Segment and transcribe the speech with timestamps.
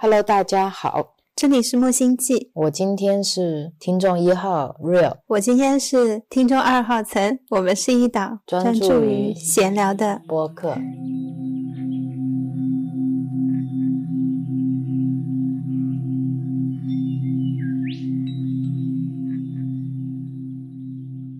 [0.00, 10.22] Hello，大家好，这里是木星记，我今天是听众一号 Real，我今天是听众二号岑，我们是一档专注于于闲聊的。
[10.28, 10.78] 播客。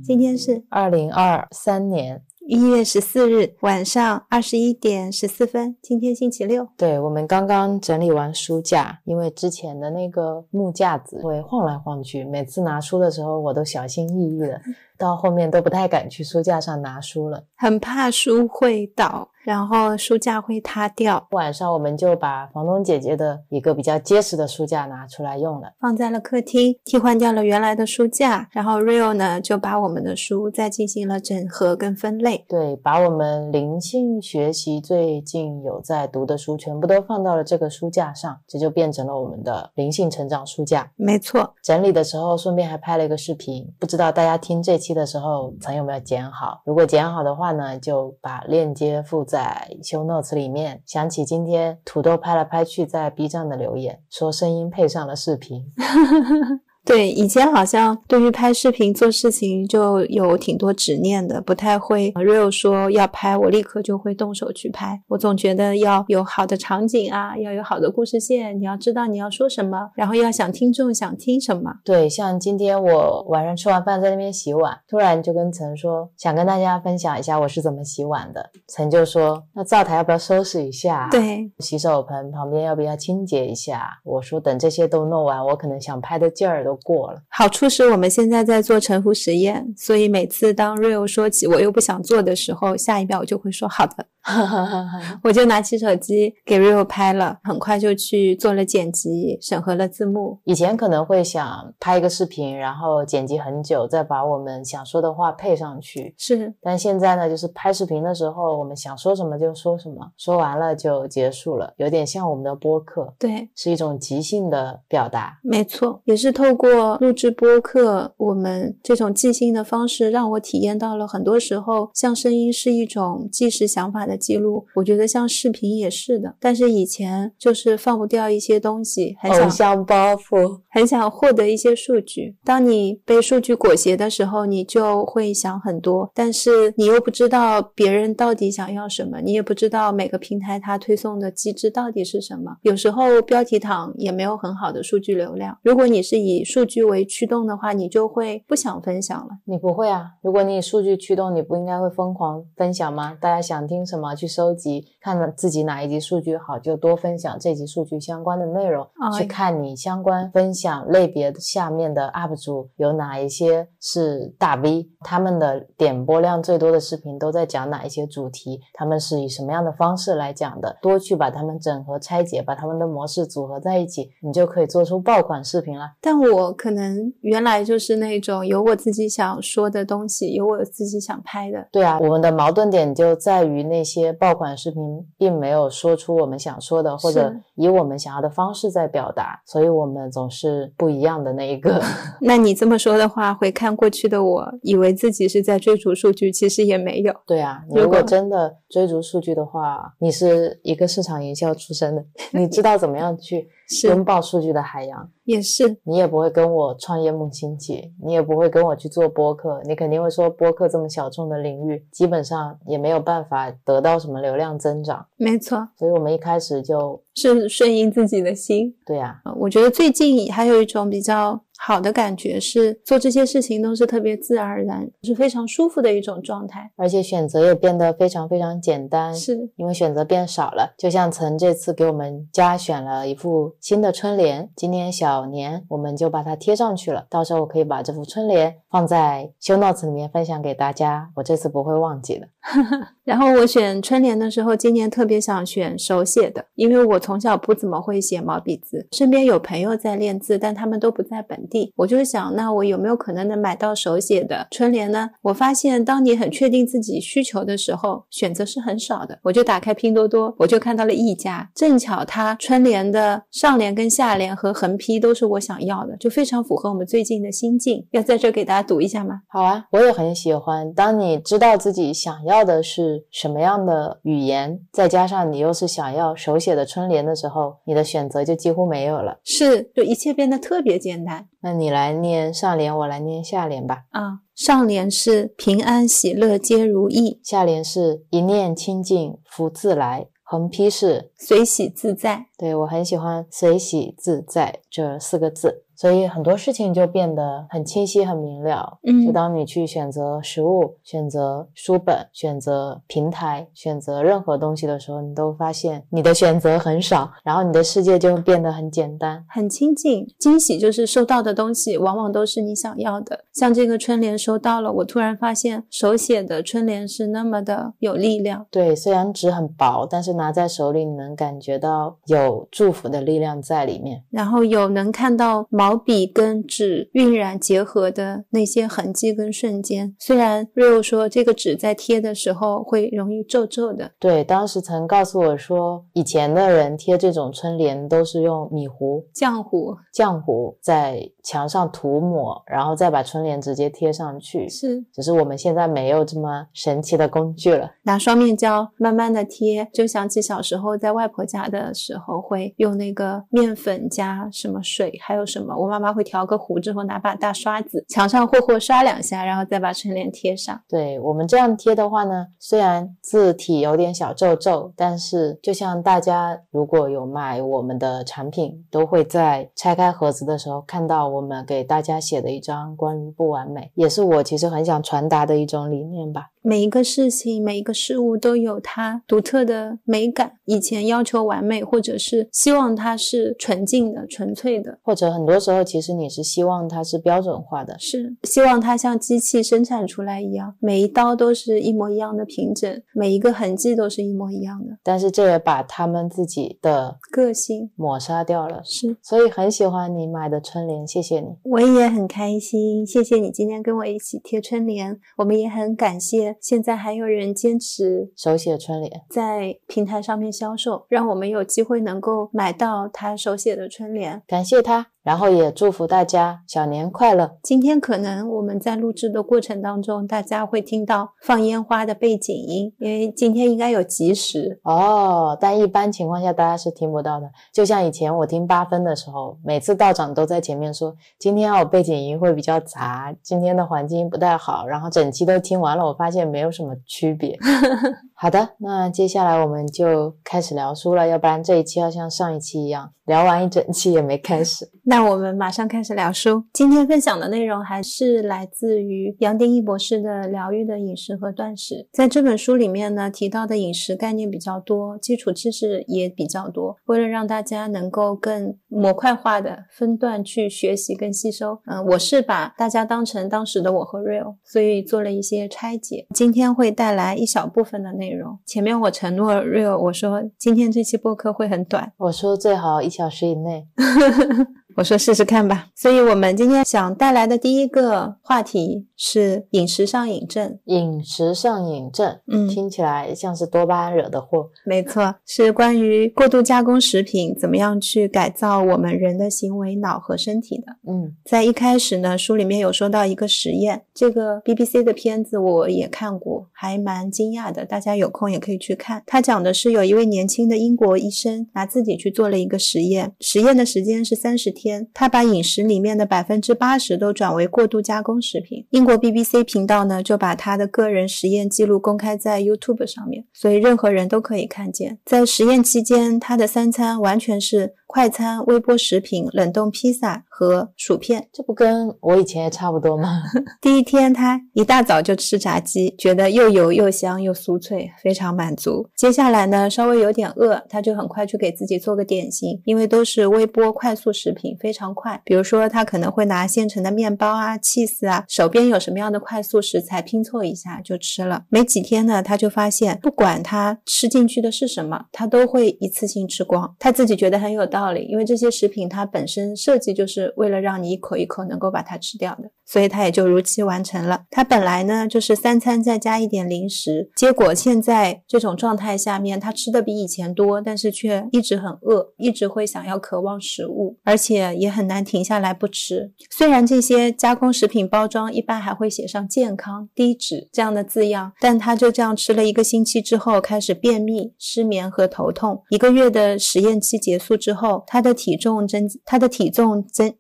[0.05, 6.67] 今天是二零二三年，一月十四日晚上二十一点十四分，今天星期六。
[6.79, 14.59] 对我们刚刚整理完书架，因为之前的那个木架子会晃来晃去，每次拿书的时候我都小心翼翼的，
[14.97, 17.45] 到后面都不太敢去书架上拿书了。
[17.55, 25.73] 很怕书会倒，然后书架会塌掉，晚上我们就把房东姐姐的一个比较结实的书架拿出来用了。
[25.81, 28.47] 放在了客厅，替换掉了原来的书架。
[28.53, 32.45] 然后 Real 呢就把我们的书再进行了整合跟分类。
[32.47, 40.93] 对，把我们灵性学习最近有在读的书全部都放到了这个书架上，这就变成了我们的灵性成长书架。
[40.95, 46.61] 没错，整理的时候顺便还拍了一个视频，不知道大家听这期的时候曾有没有剪好？
[46.67, 49.38] 如果剪好的话呢，就把链接附在
[49.83, 50.83] show notes 里面。
[50.87, 55.73] 想起今天土豆拍来拍去在 B 站的留言，说声音配上了视频。
[56.89, 62.11] 对，以前好像对于拍视频做事情就有挺多执念的，不太会。
[62.13, 65.03] Real 说要拍，我立刻就会动手去拍。
[65.09, 71.75] 我总觉得要有好的场景啊，要有好的故事线，你要知道你要说什么，然后要想听众想听什么。
[71.85, 78.49] 对，像今天我晚上吃完饭在那边洗碗，突然就跟陈说想跟大家分享一下我是怎么洗碗的。
[78.67, 81.07] 陈就说那灶台要不要收拾一下？
[81.11, 84.01] 对，洗手盆旁边要不要清洁一下？
[84.05, 87.23] 我说等这些都弄完，我可能想拍的劲儿都过了。
[87.29, 94.07] 好处是我们现在在做沉浮实验，所以每次当 Real 说起我又不想做的时候，下一秒我就会说好的，
[95.23, 100.39] 我就拿起手机给 Real 拍了，很快就去做了剪辑，审核了字幕。
[100.45, 106.15] 以前可能会想拍一个视频，然后剪辑很久，再把我们想说的话配上去。
[106.19, 115.39] 是，但现在呢，就是拍视频的时候，我们想说什么就说什么，说完了就结束了，有点像我们的播客，对，是一种即兴的表达。
[115.43, 116.68] 没错，也是透过
[117.01, 126.35] 录制播客，我们这种即兴的方式，让我体验到了很多时候，像声音是一种即时想法的记录，我觉得像视频也是的。
[126.41, 132.37] 但是以前就是放不掉一些东西，很想偶像包袱，很想获得一些数据。
[132.45, 142.57] 当你被数据裹挟的时候，你就会想很多，但是你又不知道别人到底想要什么，你也不知道每个平台它推送的机制到底是什么。
[142.63, 145.57] 有时候标题党也没有很好的数据流量。
[145.63, 149.29] 如果你是以数据为驱动的话，你就会不想分享了。
[149.45, 150.13] 你不会啊？
[150.23, 153.17] 如果你以数据驱动，你不应该会疯狂分享吗？
[153.21, 158.85] 大家想听什么去收集，看了自己哪一集数据好，就多分享这集数据相关的内容。
[158.85, 175.93] 哦去看你相关分享类别下面的 UP 主有哪一些是大 V，他们的点播量最多的视频都在讲哪一些主题，他们是以什么样的方式来讲的，多去把他们整合拆解，把他们的模式组合在一起，你就可以做出爆款视频了。
[176.01, 181.69] 但我可能原来就是那种有我自己想说的东西，有我自己想拍的。
[181.71, 184.81] 对啊，我们的矛盾点就在于那些爆款视频
[185.17, 191.81] 并没有说出我们想说的，或者以我们想要的方式在表达，所以我们总是不一样的那一个。
[192.21, 197.15] 那你这么说的话，回看过去的我，以为自己是在追逐数据，其实也没有。
[197.27, 203.47] 对啊，你如果真的追逐数据的话，你是一个市场营销出身的， 你知道怎么样去是
[203.85, 218.75] 拥抱数据的海洋，也是，你也不会跟我创业梦兴起，你也不会跟我去做播客，你肯定会说播客这么小众的领域，基本上也没有办法得到什么流量增长，没错，所以我们一开始就是顺应自己的心。
[218.87, 226.71] 对啊，呃我觉得最近还有一种比较好的感觉是，做这些事情都是特别自然而然，是非常舒服的一种状态。
[226.77, 230.73] 而且选择也变得非常非常简单，是，因为选择变少了。
[230.79, 242.29] 就像曾这次给我们家选了一副新的春联，今年小年我们就把它贴上去了，到时候我可以把这副春联放在 show notes 里面分享给大家，我这次不会忘记的。
[243.05, 251.73] 然后我选春联的时候，今年特别想选手写的，因为我从小不怎么会写毛笔字，身边有朋友在练字，但他们都不在本地。
[251.77, 255.11] 我就想，那我有没有可能能买到手写的春联呢？
[255.23, 259.19] 我发现，当你很确定自己需求的时候，选择是很少的。
[259.23, 267.87] 我就打开拼多多，我就看到了一家，正巧它春联的上联跟下联和横批都是我想要的，就非常符合我们最近的心境。
[267.93, 269.21] 要在这给大家读一下吗？
[269.29, 270.73] 好啊，我也很喜欢。
[270.75, 279.19] 当你知道自己想要的是是什么样的语言，再加上你又是想要手写的春联的时候，你的选择就几乎没有了。
[279.25, 281.27] 是，就一切变得特别简单。
[281.41, 283.85] 那你来念上联，我来念下联吧。
[283.91, 292.27] 啊，上联是平安喜乐皆如意，下联是一念清净福自来，横批是随喜自在。
[292.39, 295.65] 对我很喜欢“随喜自在”这四个字。
[295.79, 298.79] 所以很多事情就变得很清晰、很明了。
[298.83, 309.25] 嗯就当你去选择食物、选择书本、选择平台、选择任何东西的时候，你都发现你的选择很少，然后你的世界就变得很简单。
[309.29, 313.21] 很亲近，惊喜就是收到的东西往往都是你想要的。
[313.33, 318.45] 像这个春联收到了，我突然发现手写的春联是那么的有力量。
[318.51, 324.03] 对，虽然纸很薄，但是拿在手里，你能感觉到有祝福的力量在里面。
[324.11, 329.95] 然后有能看到毛笔跟纸晕染结合的那些痕迹跟瞬间。
[329.99, 344.49] 虽然 Rio 说这个纸在贴的时候会容易皱皱的，对，当时曾告诉我说，以前的人贴这种春联都是用米糊、浆糊浆糊在墙上涂抹，然后再把春联直接贴上去。
[344.49, 347.71] 是只是我们现在没有这么神奇的工具了。
[347.83, 360.61] 拿双面胶慢慢的贴，就想起小时候在外婆家的时候会用那个面粉加什么水，还有什么，我妈妈会调个糊之后拿把大刷子墙上霍霍刷两下，然后再把春联贴上。
[360.69, 376.29] 对我们这样贴的话呢，虽然字体有点小皱皱，但是就像大家如果有买我们的产品，都会在拆开盒子的时候看到我们给大家写的一张关于不完美，也是我其实很想传达的一种理念吧。
[376.49, 380.33] 每一个事情，每一个事物都有它独特的美感。
[380.47, 397.71] 以前要求完美，或者是希望它是纯净的、纯粹的，或者很多时候，其实你是希望它是标准化的，是希望它像机器生产出来一样，每一刀都是一模一样的平整，每一个痕迹都是一模一样的但是这也把他们自己的个性。
[397.77, 398.63] 抹杀掉了。
[398.65, 401.27] 是，所以很喜欢你买的春联，谢谢你。
[401.43, 404.99] 我也很开心，谢谢你今天跟我一起贴春联。
[405.19, 414.23] 我们也很感谢现在还有人坚持手写春联，在平台上面销售，让我们有机会能够买到他手写的春联。
[414.27, 417.39] 感谢他，然后也祝福大家小年快乐。
[417.43, 424.61] 今天可能我们在录制的过程当中，大家会听到放烟花的背景音，因为今天应该有吉时。
[424.65, 427.31] 哦，但一般情况下大家是听不到的。
[427.53, 434.67] 就像以前我听八分的时候，每次道长都在前面说，今天我背景音会比较杂，今天的环境不太好。
[434.67, 437.39] 然后整期都听完了，我发现没有什么区别。
[438.21, 444.69] 好的，那接下来我们就开始聊书了，要不然这一期要像上一期一样，聊完一整期也没开始。
[444.87, 446.43] 那我们马上开始聊书。
[446.53, 451.75] 今天分享的内容还是来自于杨定一博士的《疗愈的饮食和断食》。
[451.93, 456.75] 在这本书里面呢，提到的饮食概念比较多，基础知识也比较多。
[456.87, 466.09] 为了让大家能够更模块化的分段去学习跟吸收，嗯，我是把大家当成当时的我和 Real，所以做了一些拆解。
[466.13, 468.08] 今天会带来一小部分的内容。
[468.47, 473.67] 前面我承诺 Real，我说今天这期播客会很短，我说最好一小时以内。
[474.79, 475.67] 我说试试看吧。
[475.75, 480.57] 所以，我们今天想带来的第一个话题是饮食上瘾症。
[480.67, 484.49] 饮食上瘾症，嗯听起来像是多巴胺惹的祸。
[484.65, 490.67] 没错，是关于过度加工食品怎么样去改造我们人的行为、脑和身体的。
[490.89, 497.65] 嗯在一开始呢，书里面有说到一个实验，这个 BBC 的片子我也看过，还蛮惊讶的。
[497.67, 499.03] 大家有空也可以去看。
[499.05, 508.67] 他讲的是有一位年轻的英国医生拿自己去做了一个实验，实验的时间是三十天，他把饮食里面的百分之八十都转为过度加工食品。
[508.71, 514.99] 英国 BBC 频道呢就把他的个人实验记录公开在 YouTube 上面，所以任何人都可以看见。
[515.05, 521.27] 在实验期间，他的三餐完全是快餐、微波食品、冷冻披萨和薯片。
[521.33, 523.23] 这不跟我以前也差不多吗？
[523.63, 528.87] 第一天，他一大早就吃炸鸡，觉得又油又香又酥脆，非常满足。
[528.95, 535.19] 接下来呢，稍微有点饿，他就很快去给自己做个点心，因为都是微波快速食品，非常快。
[535.25, 541.45] 比如说，他可能会拿现成的面包啊、cheese 啊，手边有什么样的快速食材拼凑一下就吃了。
[541.49, 546.77] 没几天呢，他就发现，不管他吃进去的是什么，他都会一次性吃光。
[546.79, 552.51] 他自己觉得很有道道理，因为这些食品它本身设计就是为了让你一口一口能够把它吃掉的。
[552.67, 554.25] 所以它也就如期完成了。
[554.31, 566.13] 它本来呢就是三餐再加一点零食，结果现在这种状态下面，他吃的比以前多，但是却一直很饿，一直会想要渴望食物，而且也很难停下来不吃。
[566.31, 575.63] 虽然这些加工食品包装一般还会写上健康、低脂这样的字样，但他就这样吃了一个星期之后，开始便秘、失眠和头痛。
[575.71, 580.15] 一个月的实验期结束之后，他的体重增，他的体重增，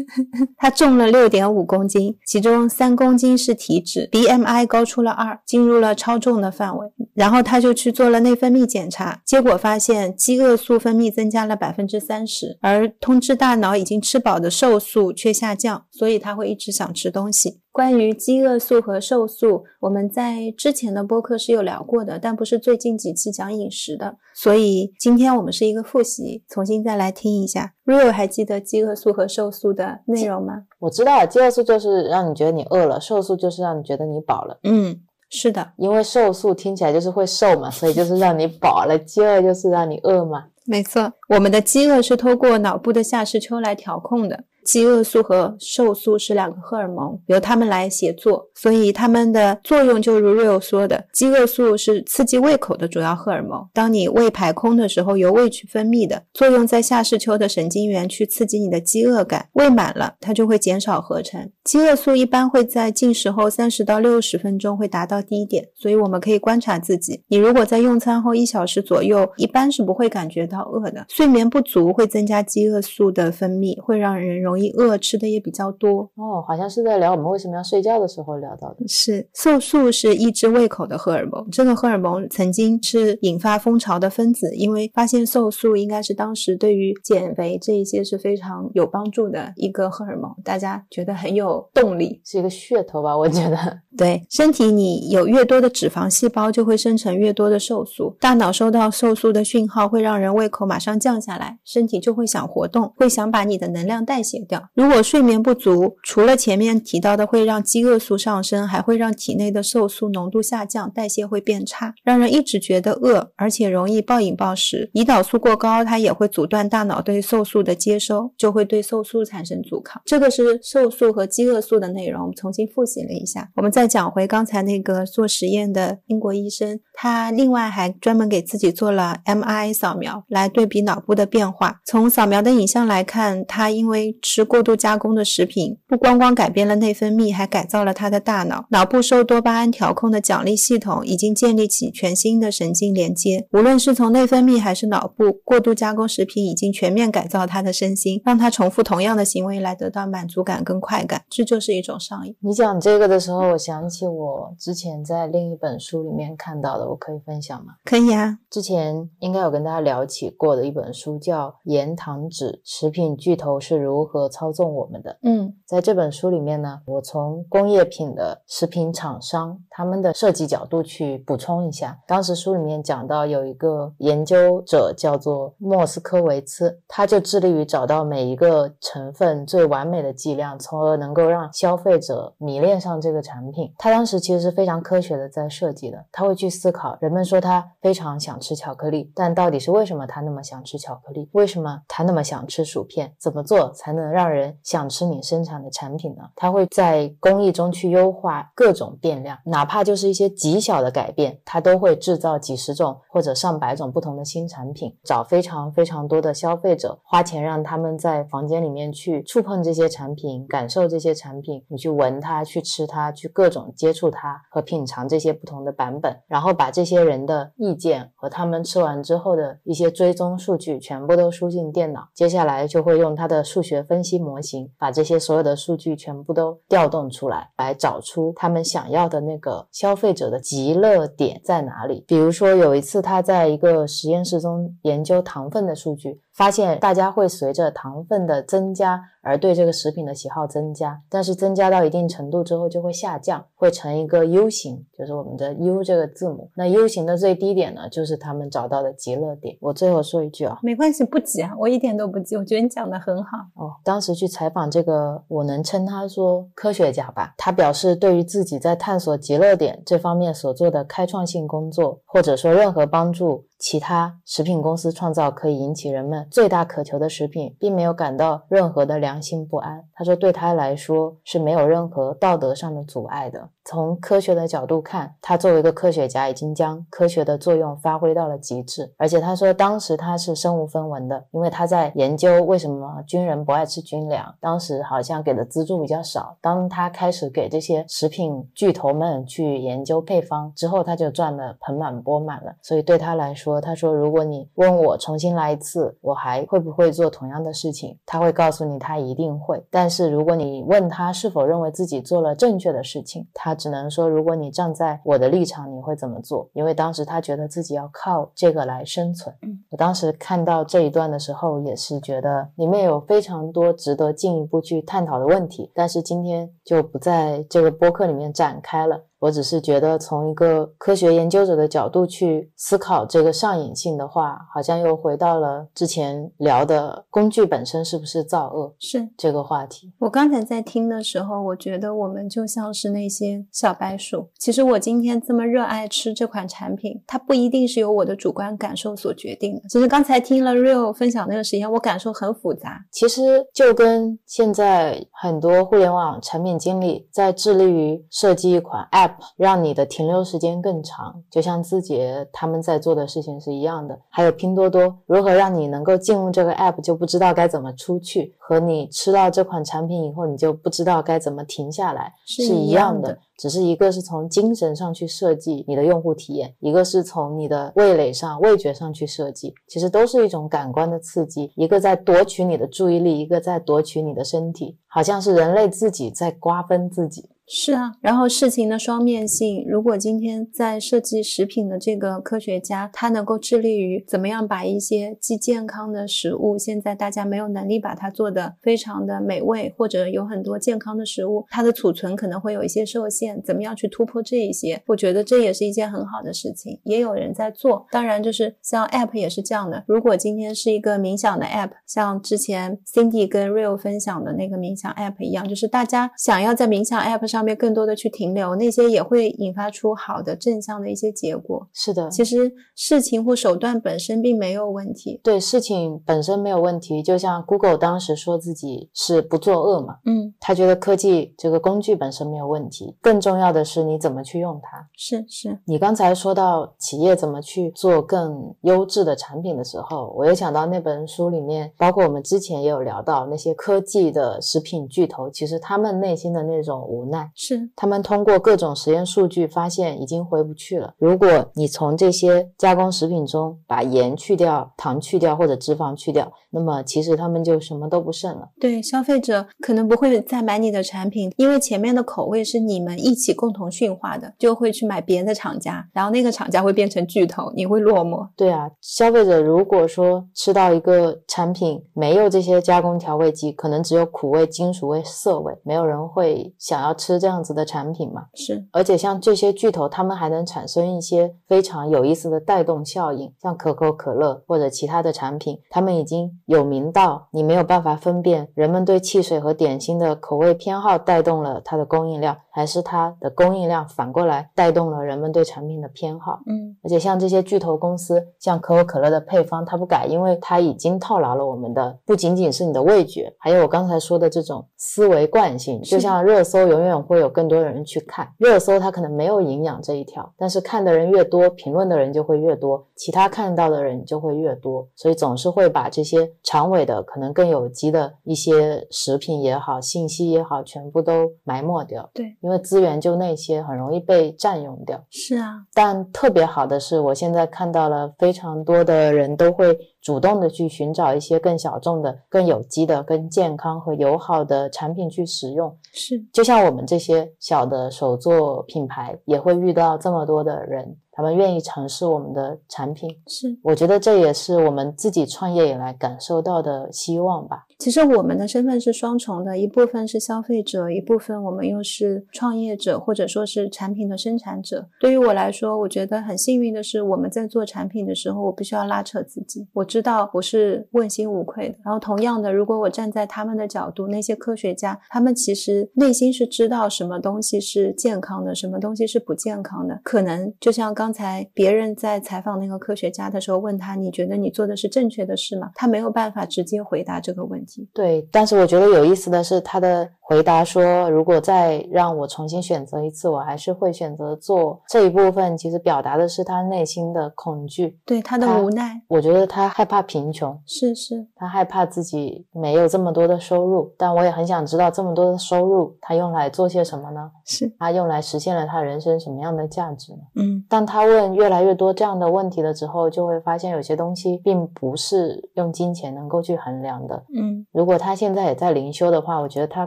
[0.56, 6.86] 他重了六点五公斤，其中三公斤是体脂，BMI 高出了二，进入了超重的范围。
[7.18, 17.60] 然后他就去做了内分泌检查，结果发现饥饿素分泌增加了百分之三十，而通知大脑已经吃饱的瘦素却下降，所以他会一直想吃东西。
[17.72, 27.74] 关于饥饿素和瘦素，我们在之前的播客是有聊过的，但不是最近几期讲饮食的，所以今天我们是一个复习，重新再来听一下。
[27.84, 30.64] Rio 还记得饥饿素和瘦素的内容吗？
[30.78, 34.58] 我知道，饥饿素就是让你觉得你饿了，瘦素就是让你觉得你饱了。
[34.64, 40.44] 嗯，是的，因为瘦素听起来就是会瘦嘛，所以就是让你饱了； 饥饿就是让你饿嘛。
[40.64, 44.44] 没错，我们的饥饿是通过脑部的下视丘来调控的。
[44.68, 53.66] 饥饿素和瘦素是两个荷尔蒙，由它们来协作，所以它们的作用就如 Rio 说的，饥饿素是刺激胃口的主要荷尔蒙。
[53.72, 59.48] 当你胃排空的时候，由胃去分泌的，作用在下视丘的神经元去刺激你的饥饿感。
[59.54, 61.50] 胃满了，它就会减少合成。
[61.64, 67.22] 饥饿素一般会在进食后三十到六十分钟会达到低点，所以我们可以观察自己。
[67.28, 71.06] 你如果在用餐后一小时左右，一般是不会感觉到饿的。
[71.08, 74.57] 睡眠不足会增加饥饿素的分泌，会让人容易。
[74.58, 78.86] 一饿吃的也比较多哦，好像是在聊我们为什么要睡觉的时候聊到的。
[78.86, 93.16] 是瘦素是抑制胃口的荷尔蒙，这个荷尔蒙曾经是引发风潮的分子，因为发现瘦素应该是当时对于减肥这一些是非常有帮助的一个荷尔蒙，大家觉得很有动力，是一个噱头吧？
[93.16, 93.56] 我觉得，
[93.98, 104.38] 对身体你有越多的脂肪细胞，就会生成越多的瘦素，大脑收到瘦素的讯号会让人胃口马上降下来，身体就会想活动，会想把你的能量代谢。
[104.48, 104.68] 掉。
[104.74, 114.90] 如果睡眠不足，除了前面提到的会让饥饿素上升，还会让体内的瘦素浓度下降，代谢会变差，让人一直觉得饿，而且容易暴饮暴食。
[114.94, 120.00] 胰岛素过高，它也会阻断大脑对瘦素的接收，就会对瘦素产生阻抗。
[120.06, 123.50] 这个是瘦素和饥饿素的内容，我们重新复习了一下。
[123.56, 131.80] 我们再讲回刚才那个做实验的英国医生，他另外还专门给自己做了 MRI 扫描，来对比脑部的变化。
[131.84, 138.64] 从扫描的影像来看，他因为吃吃过度加工的食品，不光光改变了内分泌，还改造了他的大脑。
[138.70, 143.48] 脑部受多巴胺调控的奖励系统已经建立起全新的神经连接。
[143.52, 151.22] 无论是从内分泌还是脑部，过度加工食品已经全面改造他的身心，让他重复同样的行为来得到满足感跟快感。
[151.28, 152.36] 这就是一种上瘾。
[152.38, 157.74] 你讲这个的时候，我想起我之前在另一本书里面看到的，我可以分享吗？
[157.84, 158.38] 可以啊。
[158.48, 164.26] 之前应该有跟大家聊起过的一本书，叫《盐糖纸食品巨头是如何》。
[164.38, 171.98] 操纵我们的，嗯，在这本书里面呢，我从工业品的食品厂商他们的设计角度去补充一下。
[172.06, 183.74] 当时书里面讲到有一个研究者叫做莫斯科维茨，他就致力于找到每一个成分最完美的剂量，从而能够让消费者迷恋上这个产品。
[183.76, 191.28] 他当时其实是非常科学的在设计的，他会去思考，人们说他非常想吃巧克力，但到底是为什么他那么想吃巧克力？
[191.32, 193.14] 为什么他那么想吃薯片？
[193.18, 196.22] 怎么做才能让人想吃你生产的产品呢？
[196.36, 204.96] 它会在工艺中去优化各种变量，哪怕就是一些极小的改变，它都会制造几十种或者上百种不同的新产品。
[205.04, 224.18] 找非常非常多的消费者，花钱让他们在房间里面去触碰这些产品，感受这些产品，你去闻它，去吃它，去各种接触它和品尝这些不同的版本，然后把这些人的意见和他们吃完之后的一些追踪数据全部都输进电脑，接下来就会用他的数学分析。
[224.18, 232.04] 模型把这些所有的数据全部都调动出来，来找出他们想要的那个消费者的极乐点在哪里。
[232.06, 236.20] 比如说，有一次他在一个实验室中研究糖分的数据。
[236.38, 246.48] 发现大家会随着糖分的增加而对这个食品的喜好增加，但是增加到一定程度之后就会下降，会成一个 U 型，就是我们的 U 这个字母。
[246.54, 249.58] 那 U 型的最低点呢，就是他们找到的极乐点。
[249.60, 253.72] 我最后说一句啊，没关系，不急啊，我一点都不急，我觉得你讲的很好哦。
[253.82, 257.34] 当时去采访这个，我能称他说科学家吧。
[257.36, 269.84] 他表示，对于自己在探索极乐点这方面所做的开创性工作，或者说任何帮助其他食品公司创造可以引起人们最大渴求的食品，并没有感到任何的良心不安。
[269.92, 273.50] 他说，对他来说是没有任何道德上的阻碍的。
[273.68, 278.90] 从科学的角度看，他作为一个科学家，已经将科学的作用发挥到了极致。
[278.96, 284.34] 而且他说，当时他是身无分文的，因为他在研究为什么军人不爱吃军粮。
[284.40, 286.34] 当时好像给的资助比较少。
[286.40, 292.56] 当他开始给这些食品巨头们去研究配方之后，他就赚得盆满钵满了。
[292.62, 297.98] 所以对他来说，他说，如果你问我重新来一次，我还会不会做同样的事情？
[298.06, 299.62] 他会告诉你，他一定会。
[299.70, 306.48] 但是如果你问他是否认为自己做了正确的事情，他只能说，如果你站在我的立场，你会怎么做？
[306.52, 309.34] 因为当时他觉得自己要靠这个来生存。
[309.70, 319.04] 我当时看到这一段的时候，也是觉得里面有非常多值得进一步去探讨的问题，但是今天就不在这个播客里面展开了。
[319.20, 329.92] 我只是觉得，从一个科学研究者的角度去思考这个上瘾性的话，好像又回到了之前聊的工具本身是不是造恶是这个话题。
[329.98, 334.28] 我刚才在听的时候，我觉得我们就像是那些小白鼠。
[334.38, 339.62] 其实我今天这么热爱吃这款产品，它不一定是由我的主观感受所决定的。
[339.68, 342.84] 其实刚才听了 Real 分享那个实验，我感受很复杂。
[342.92, 349.07] 其实就跟现在很多互联网产品经理在致力于设计一款 App。
[349.36, 353.98] 让你的停留时间更长，就像字节他们在做的事情是一样的。
[354.08, 363.18] 还有拼多多，如何让你能够进入这个 app 就不知道该怎么出去，和你吃到这款产品以后你就不知道该怎么停下来是一样的。
[363.38, 371.52] 只是一个是从精神上去设计你的用户体验，一个是从你的味蕾上、味觉上去设计，其实都是一种感官的刺激。
[371.54, 377.30] 一个在夺取你的注意力，一个在夺取你的身体，好像是人类自己在瓜分自己。
[377.50, 379.64] 是啊，然后事情的双面性。
[379.66, 394.82] 如果今天在设计食品的这个科学家，他能够致力于怎么样把一些既健康的食物，现在大家没有能力把它做的非常的美味，或者有很多健康的食物，它的储存可能会有一些受限，怎么样去突破这一些？
[394.86, 397.86] 我觉得这也是一件很好的事情，也有人在做。
[397.90, 399.82] 当然，就是像 App 也是这样的。
[399.86, 407.37] 如果今天是一个冥想的 App，像之前 Cindy 跟 Real 分享的那个冥想 App 一样，就是大家想要在冥想 App 上。
[407.38, 411.64] 上面更多的去停留，那些也会引发出好的正向的一些结果。
[411.72, 415.20] 是的，其实事情或手段本身并没有问题。
[415.22, 417.00] 对，事情本身没有问题。
[417.00, 424.88] 就像 Google 当时说自己是不作恶嘛，嗯，他觉得科技这个工具本身没有问题，更重要的是你怎么去用它。
[424.96, 437.27] 是是，你刚才说到企业怎么去做更优质的产品的时候，我又想到那本书里面，包括我们之前也有聊到那些科技的食品巨头，其实他们内心的那种无奈。
[437.34, 440.94] 是，他们通过各种实验数据发现已经回不去了。
[440.98, 448.48] 如果你从这些加工食品中把盐去掉、糖去掉或者脂肪去掉，那么其实他们就什么都不剩了。
[448.58, 458.26] 对，消费者可能不会再买你的产品，因为前面的口味是你们一起共同驯化的，就会去买别的厂家，然后那个厂家会变成巨头，你会落寞。
[458.34, 467.18] 对啊，消费者如果说吃到一个产品没有这些加工调味剂，可能只有苦味、金属味、涩味，没有人会想要吃。
[467.18, 486.40] 这样子的产品嘛，是，而且像这些巨头，他们还能产生一些非常有意思的带动效应，像可口可乐或者其他的产品，他们已经有名到你没有办法分辨，人们对汽水和点心的口味偏好带动了它的供应量，还是它的供应量反过来带动了人们对产品的偏好。
[486.46, 496.88] 嗯，而且像这些巨头公司，像可口可乐的配方，它不改，因为它已经套牢了我们的不仅仅是你的味觉，还有我刚才说的这种思维惯性，就像热搜永远。
[496.98, 512.08] 会有更多的人去看热搜，它可能没有营养这一条，但是看的人越多，评论的人就会越多，其他看到的人就会越多，所以总是会把这些长尾的、可能更有机的一些食品也好、信息也好，全部都埋没掉。
[512.14, 515.02] 对，因为资源就那些，很容易被占用掉。
[515.10, 519.78] 是啊，但特别好的是，我现在看到了非常多的人都会。
[520.00, 533.10] 主动的去寻找一些更小众的、更有机的、更健康和友好的产品去使用，是就像我们这些小的手作品牌，也会遇到这么多的人，他们愿意尝试我们的产品。
[533.26, 537.66] 是，我觉得这也是我们自己创业以来感受到的希望吧。
[537.78, 544.88] 其实我们的身份是双重的，一部分是消费者，一部分我们又是创业者，或者说是产品的生产者。
[544.98, 551.76] 对于我来说，我觉得很幸运的是，我们在做产品的时候，我不需要拉扯自己，我知道我是问心无愧的。
[551.84, 560.00] 然后同样的，如果我站在他们的角度，那些科学家，他们其实内心是知道什么东西是健康的，什么东西是不健康的。
[560.02, 567.67] 可能就像刚才别人在采访那个科学家的时候，问他：“你觉得你做的是正确的事吗？”他没有办法直接回答这个问题。
[567.92, 579.00] 对，但是我觉得有意思的是，他的回答说：“如果再让我重新选择一次，我还是会选择做这一部分。”其实表达的是他内心的恐惧，对他的无奈。
[579.08, 583.92] 我觉得他害怕贫穷，是是，他害怕自己没有这么多的收入。
[583.96, 587.30] 但我也很想知道，这么多的收入，他用来做些什么呢？
[587.44, 590.18] 是他用来实现了他人生什么样的价值呢？
[590.36, 597.24] 嗯，当他问越来越多这样的问题了之后，就会发现有些东西并不是用金钱能够去衡量的。
[597.34, 599.86] 嗯，如果他现在也在灵修的话，我觉得他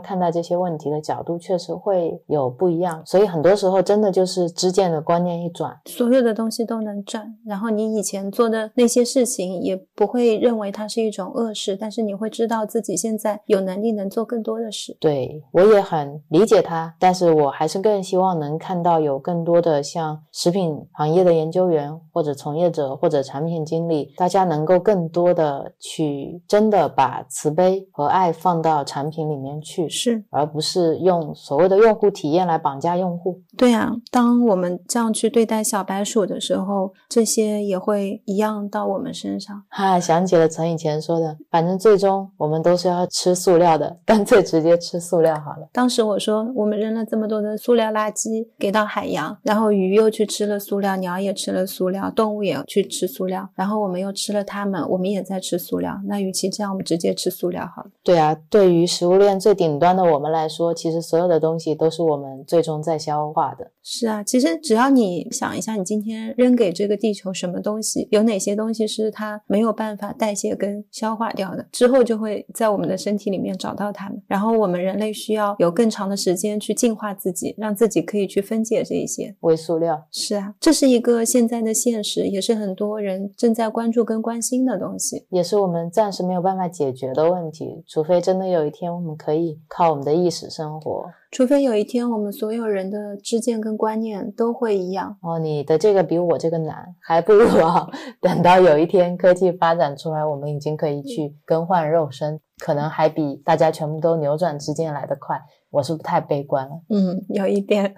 [0.00, 3.02] 看待这些问题的角度确实会有不一样。
[3.04, 7.36] 所以很多时候真的就是知见的观念一转，所有的东西都能转。
[7.46, 14.96] 然后你以前做的那些事情也不会认为它是一种恶事，但是你会知道自己现在有能力能做更多的事。
[15.00, 33.40] 对我也很理解他，但是我还是更希望能看到有更多的像食品行业的研究员或者从业者或者产品经理，大家能够更多的去真的把慈悲和爱放到产品里面去，是，而不是用所谓的用户体验来绑架用户。
[33.56, 39.62] 对啊，当我们这样去对待小白鼠的时候，这些也会一样到我们身上。
[39.68, 45.68] 哈，想起了曾以前说的，反正最终我们都是要吃塑料的，干脆直接吃塑料好了。
[45.72, 56.00] 当时我说，我们扔了这么多的塑料垃圾给到海洋，然后鱼又去吃了塑料，鸟也吃了塑料，动物也去吃塑料，然后我们又吃了它们，我们也在吃塑料。
[56.06, 57.90] 那与其这样，我们直接吃塑料好了。
[58.02, 63.70] 对啊，对于食物链最顶端的我们来说，其实所有的东西都是我们最终在消化的。
[63.82, 74.22] 是啊，其实只要你想一下，你今天扔给这个地球什么东西，有哪些东西是它没有办法代谢跟消化掉的，之后就会在我们的身体里面找到它们。
[74.26, 80.00] 然后我们人类需要有更长的时间去净化自己，让自己可以去分解这一些微塑料。
[80.12, 87.41] 是啊，这是一个现在的现实，也是很多人正在关注跟关心的东西，也是我们暂时没有办法解决的问题。
[87.86, 91.10] 除非真的有一天我们可以靠我们的意识生活。
[91.30, 97.88] 除非有一天我们所有人的知见跟观念都会一样哦，你的这个比我这个难，还不如 啊，
[98.20, 105.40] 等到有一天科技发展出来，我们已经可以去更换肉身，可能还比大家全部都扭转知见来得快。
[105.72, 106.80] 我是不是太悲观了？
[106.90, 107.94] 嗯，有一点。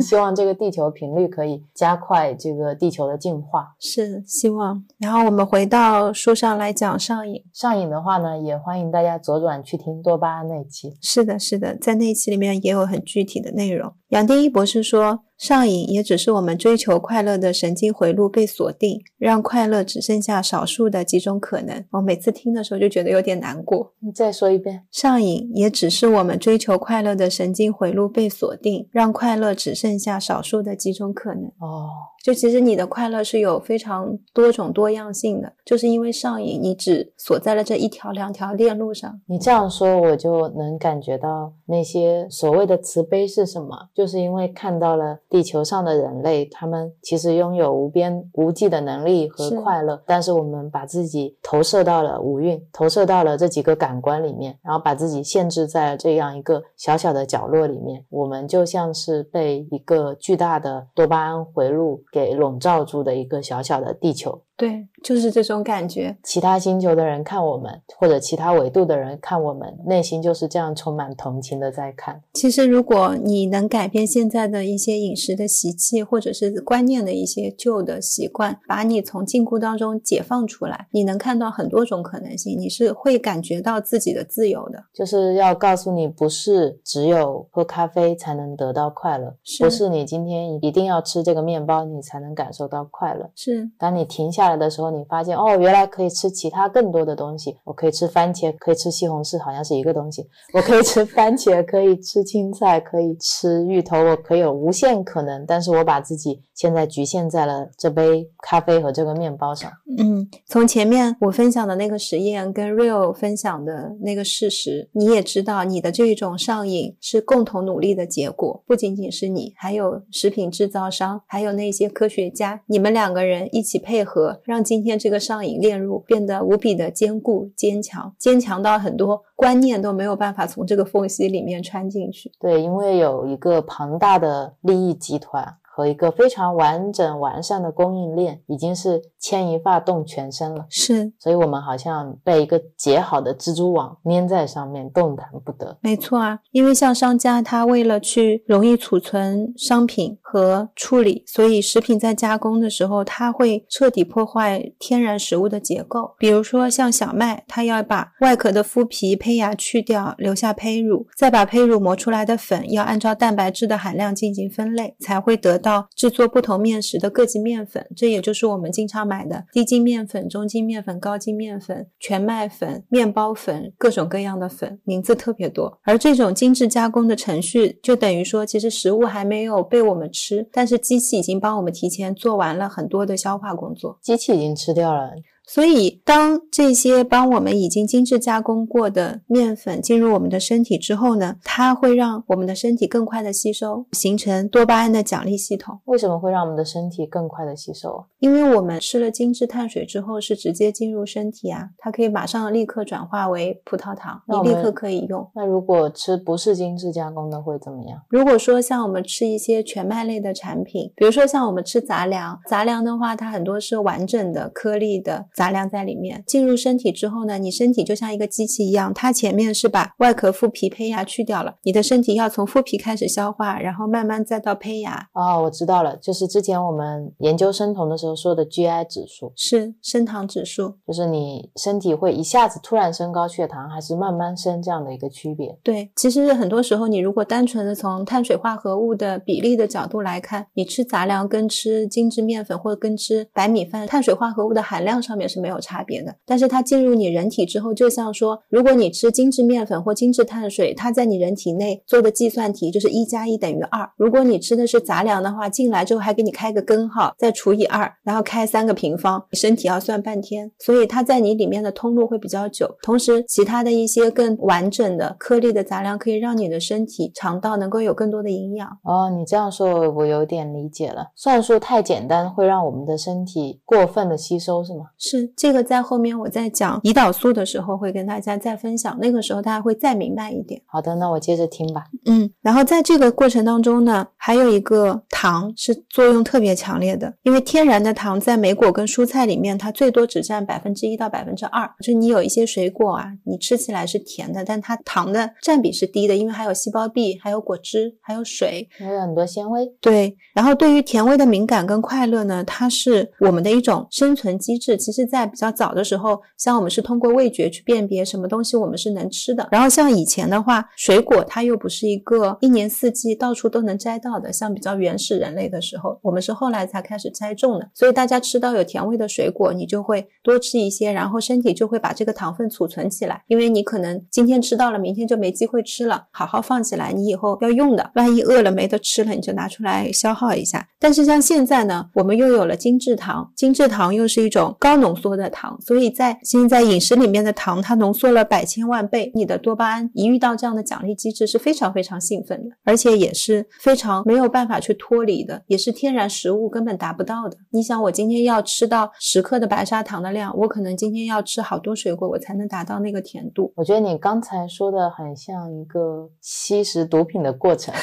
[0.00, 4.82] 希望这个地球频率可以加快这个地球的进化，是希望。
[4.98, 7.44] 然后我们回到书上来讲上瘾。
[7.52, 10.96] 上瘾的话呢，也欢迎大家左转去听多巴胺那期。
[11.02, 13.92] 是的，是的，在那一期里面也有很具体的内容。
[14.08, 15.24] 杨定一博士说。
[15.38, 21.84] 上瘾也只是我们追求快乐的神经回路被锁定，让快乐只剩下少数的几种可能。
[21.92, 23.92] 我每次听的时候就觉得有点难过。
[24.00, 24.82] 你再说一遍。
[24.90, 31.44] 上瘾也只是我们追求快乐的神经回路被锁定，让快乐只剩下少数的几种可能。
[31.60, 31.88] 哦，
[32.28, 39.18] 就其实你的快乐是有非常多种多样性的，就是因为上瘾，你只锁在了这一条两条链路上。
[39.24, 45.18] 你这样说，我就能感觉到那些所谓的慈悲是什么，就是因为看到了。
[45.30, 64.42] 地球上的人类，他们其实拥有无边无际的能力和快乐，但是我们把自己投射到了五蕴，投射到了这几个感官里面，然后把自己限制在了这样一个小小的角落里面，我们就像是被一个巨大的多巴胺回路给给笼罩住的一个小小的地球。
[64.58, 66.16] 对，就是这种感觉。
[66.24, 72.20] 其他星球的人看我们，或者其他维度的人看我们，内心就是这样充满同情的在看。
[72.32, 82.58] 其实，如果你能改变现在的一些饮食的习气，或者是观念的一些旧的习惯，把你从禁锢当中解放出来，你能看到很多种可能性。
[82.58, 84.82] 你是会感觉到自己的自由的。
[84.92, 93.30] 就是要告诉你，不是只有喝咖啡才能得到快乐，不是你今天一定要吃这个面包，你才能感受到快乐。
[93.36, 94.47] 是，当你停下。
[94.48, 97.56] 来的时候，你发现哦，原来可以吃其他更多的东西。
[97.64, 100.26] 我可以吃番茄，可以吃西红柿，好像是一个东西。
[100.52, 105.44] 我可以吃番茄，可以吃青菜，可以吃芋头，我可以有无限可能。
[105.46, 109.70] 但是我把自己现在局限在了这杯咖啡和这个面包上。
[109.98, 124.37] 嗯，从前面我分享的那个实验跟 Real 分享的那个事实，你也知道，你的这种上瘾是共同努力的结果，不仅仅是你，还有食品制造商，还有那些科学家，你们两个人一起配合。
[124.44, 132.32] 让今天这个上瘾链路变得无比的坚固、坚强，坚强到很多观念都没有办法从这个缝隙里面穿进去。
[132.38, 135.56] 对，因为有一个庞大的利益集团。
[135.78, 140.66] 和一个非常完整完善的供应链，已经是牵一发动全身了。
[140.68, 145.78] 是，所以我们好像被一个结好的蜘蛛网粘在上面，动弹不得。
[145.80, 156.16] 没错啊，因为像商家，他为了去容易储存商品和处理，所以食品在加工的时候，它会彻底破坏天然食物的结构。
[156.18, 165.67] 比如说像小麦，它要把外壳的麸皮、胚芽去掉，留下胚乳，再把胚乳磨出来的粉，要按照蛋白质的含量进行分类，才会得到。
[165.68, 175.78] 到制作不同面食的各级面粉，这也就是我们经常买的低筋面粉、中筋面粉、高筋面粉、全麦粉、面包粉，各种各样的粉，名字特别多。
[175.82, 185.10] 而这种精致加工的程序，就等于说，其实食物还没有被我们吃，但是机器已经帮我们提前做完了很多的消化工作，机器已经吃掉了。
[185.50, 195.80] 所以，当这些帮我们已经精致加工过的面粉进入我们的身体之后呢，它会让我们的身体更快的吸收，形成多巴胺的奖励系统。
[195.86, 198.04] 为什么会让我们的身体更快的吸收？
[198.18, 205.26] 因为我们吃了精致碳水之后是直接进入身体啊，它可以马上立刻转化为葡萄糖，你立刻可以用。
[205.34, 207.98] 那如果吃不是精致加工的会怎么样？
[208.10, 215.26] 如果说像我们吃一些全麦类的产品，比如说像我们吃杂粮，杂粮的话，它很多是完整的颗粒的。
[215.38, 225.08] 杂粮在里面进入身体之后呢，你身体就像一个机器一样，它前面是把外壳、麸皮、胚芽去掉了，你的身体要从麸皮开始消化，然后慢慢再到胚芽。
[225.14, 235.56] 哦，我知道了，就是之前我们研究生酮的时候说的 GI 指数，是升糖指数，就是你身体会一下子突然升高血糖，还是慢慢升这样的一个区别。
[235.62, 245.58] 对，其实很多时候你如果单纯的从碳水化合物的比例的角度来看，你吃杂粮跟吃精致面粉或者跟吃白米饭，碳水化合物的含量上面是没有。
[245.60, 253.90] 差别的，但是它进入你人体之后，就像说，如果你吃精致面粉或精致碳水，它在你人体内做的计算题就是一加一等于二。
[253.96, 262.76] 如果你吃的是杂粮的话，进来之后还给你开个根号，再除以二，然后开三个平方，身体要算半天，所以它在你里面的通路会比较久。
[262.80, 268.68] 同时，其他的一些更完整的颗粒的杂粮可以让你的身体肠道能够有更多的营养。
[268.84, 271.08] 哦，你这样说，我有点理解了。
[271.16, 274.84] 算术太简单，会让我们的身体过分的吸收，是吗？
[274.96, 275.58] 是这个。
[275.68, 280.62] 在后面我在讲胰岛素的时候，会跟大家再分享，那个时候大家会再明白一点。
[280.64, 281.84] 好的，那我接着听吧。
[282.06, 291.68] 嗯，然后在这个过程当中呢，还有一个糖是作用特别强烈的，因为天然的糖在莓果跟蔬菜里面，它最多只占百分之一到百分之二。
[291.84, 299.70] 就你有一些水果啊，你吃起来是甜的，但它糖的占比是低的，因为还有细胞壁，还有果汁，还有水，还有很多纤维。
[299.82, 304.76] 对，然后对于甜味的敏感跟快乐呢，它是我们的一种生存机制。
[304.78, 309.46] 其实，是在比较早的时候，像我们是通过味觉去辨别什么东西我们是能吃的。
[309.52, 314.32] 然后像以前的话，水果它又不是一个一年四季到处都能摘到的。
[314.32, 317.70] 像比较原始人类的时候，我们是后来才开始栽种的。
[317.74, 323.22] 所以大家吃到有甜味的水果，你就会多吃一些，然后身体就会把这个糖分储存起来。
[323.28, 327.90] 因为你可能今天吃到了，明天就没机会吃了，好好放起来，你以后要用的。
[327.94, 330.66] 万一饿了没得吃了，你就拿出来消耗一下。
[330.80, 335.58] 但是像现在呢，我们又有了精制糖，精制糖又是一种高浓浓缩的糖。
[335.60, 347.36] 所以在现在饮食里面的糖，它浓缩了百千万倍，你的多巴胺一遇到这样的奖励机制是非常非常兴奋的，而且也是非常没有办法去脱离的，也是天然食物根本达不到的。
[347.50, 353.52] 你想，我今天要吃到十克的白砂糖的量，我可能今天要吃好多水果，我才能达到那个甜度。
[353.56, 357.74] 我觉得你刚才说的很像一个吸食毒品的过程，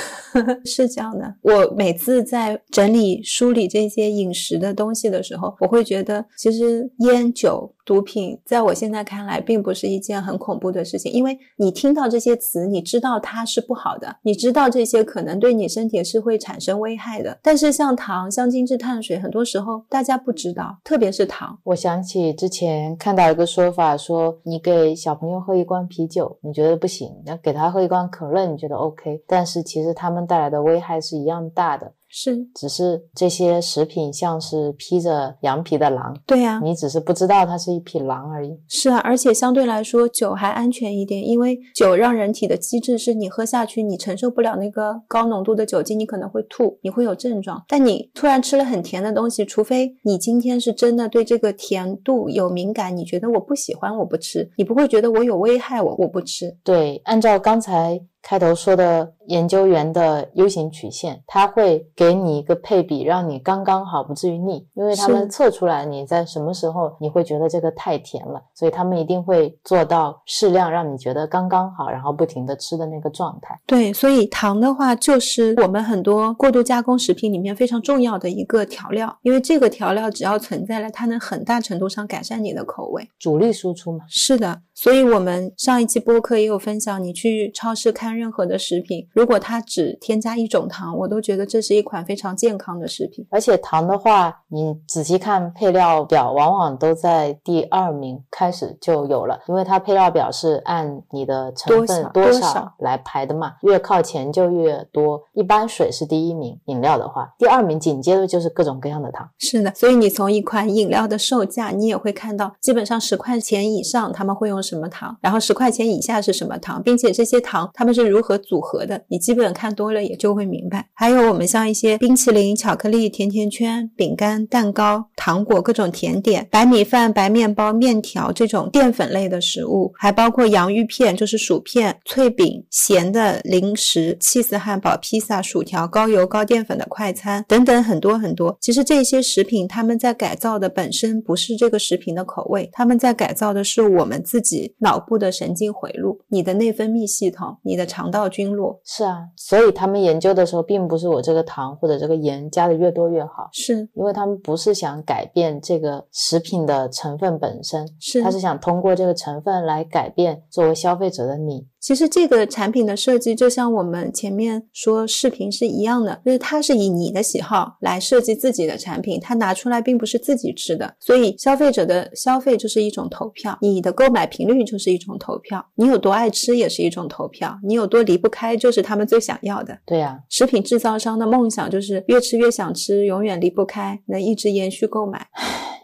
[0.65, 1.35] 是这样的。
[1.41, 7.71] 我每次在整理梳理这些饮食的东西的时候，我会觉得其实烟酒。
[7.85, 17.37] 毒品在我现在看来，并不是一件很恐怖的事情，因为你听到这些词，你知道它是不好的，你知道这些可能对你身体是会产生危害的。
[17.43, 21.59] 但是像糖、像精致碳水，很多时候大家不知道，特别是糖。
[21.63, 29.21] 我想起之前看到一个说法，说你给小朋友喝一罐啤酒，你觉得不行；要给他喝一罐可乐，你觉得 OK。
[29.27, 31.93] 但是其实他们带来的危害是一样大的。
[32.07, 38.57] 是，只是这些食品像是披着羊皮的狼，对呀，你只是不知道它是一匹狼而已。
[38.69, 47.61] 是啊，而且相对来说，酒还安全一点，因为酒让人体的机制是你喝下去，你承受不了那个高浓度的酒精，你可能会吐，你会有症状。
[47.67, 56.55] 但你突然吃了很甜的东西，除非你今天是真的对这个甜度有敏感，你觉得我不喜欢，我不吃，你不会觉得我有危害，我我不吃。
[56.63, 57.99] 对，按照刚才。
[58.27, 64.67] 开头说的研究员的 U 型曲线，它会给你一个配比，让你刚刚好，不至于腻。
[64.73, 73.55] 因为他们测出来你在什么时候你会觉得这个太甜了，所以他们一定会做到适量，让你觉得刚刚好，然后不停的吃的那个状态。
[73.67, 83.07] 对，所以糖的话就是我们很多过度加工食品里面非常重要的一个调料，因为这个调料只要存在了，它能很大程度上改善你的口味。
[83.19, 84.05] 主力输出嘛。
[84.09, 93.25] 是的，所以我们上一期播客也有分享，你去超市看任何的食品，如果它只添加一种糖，我都觉得这是一款非常健康的食品。
[93.31, 105.23] 而且糖的话，你仔细看配料表，往往都在第二名开始就有了，因为它配料表是按你的成分多少来排的嘛，越靠前就越多。
[105.31, 109.25] 一般水是第一名，饮料的话，第二名紧接着就是各种各样的糖。
[109.38, 120.88] 是的，所以你从一款饮料的售价，你也会看到，基本上十块钱以上他们会用什么糖，然后十块钱以下是什么糖，并且这些糖它们是如何组合的，你基本看多了也就会明白。
[120.93, 138.58] 还有我们像一些冰淇淋、巧克力、甜甜圈、饼干、蛋糕、糖果、各种甜点、白米饭、白面包、面条这种淀粉类的食物，还包括洋芋片，就是薯片、脆饼、咸的零食、气死汉堡、披萨、薯条、高油高淀粉的快餐等等很多很多。
[138.62, 148.79] 其实这些食品他们在改造的本身不是这个食品的口味，他们在改造的是我们自己脑部的神经回路、你的内分泌系统、你的肠道菌落。
[148.83, 161.67] 是啊，所以他们研究的时候，并不是我这个糖或者这个盐加的越多越好，是因为他们不是想改变这个食品的成分本身，是他是想通过这个成分来改变作为消费者的你。
[161.85, 179.77] 其实这个产品的设计，就像我们前面说视频是一样的，就是它是以你的喜好来设计自己的产品，它拿出来并不是自己吃的，所以消费者的消费就是一种投票，你的购买频率就是一种投票，你有多爱吃也是一种投票，你有多离不开就是他们最想要的。
[179.85, 185.27] 对呀、食品制造商的梦想就是越吃越想吃，永远离不开，能一直延续购买。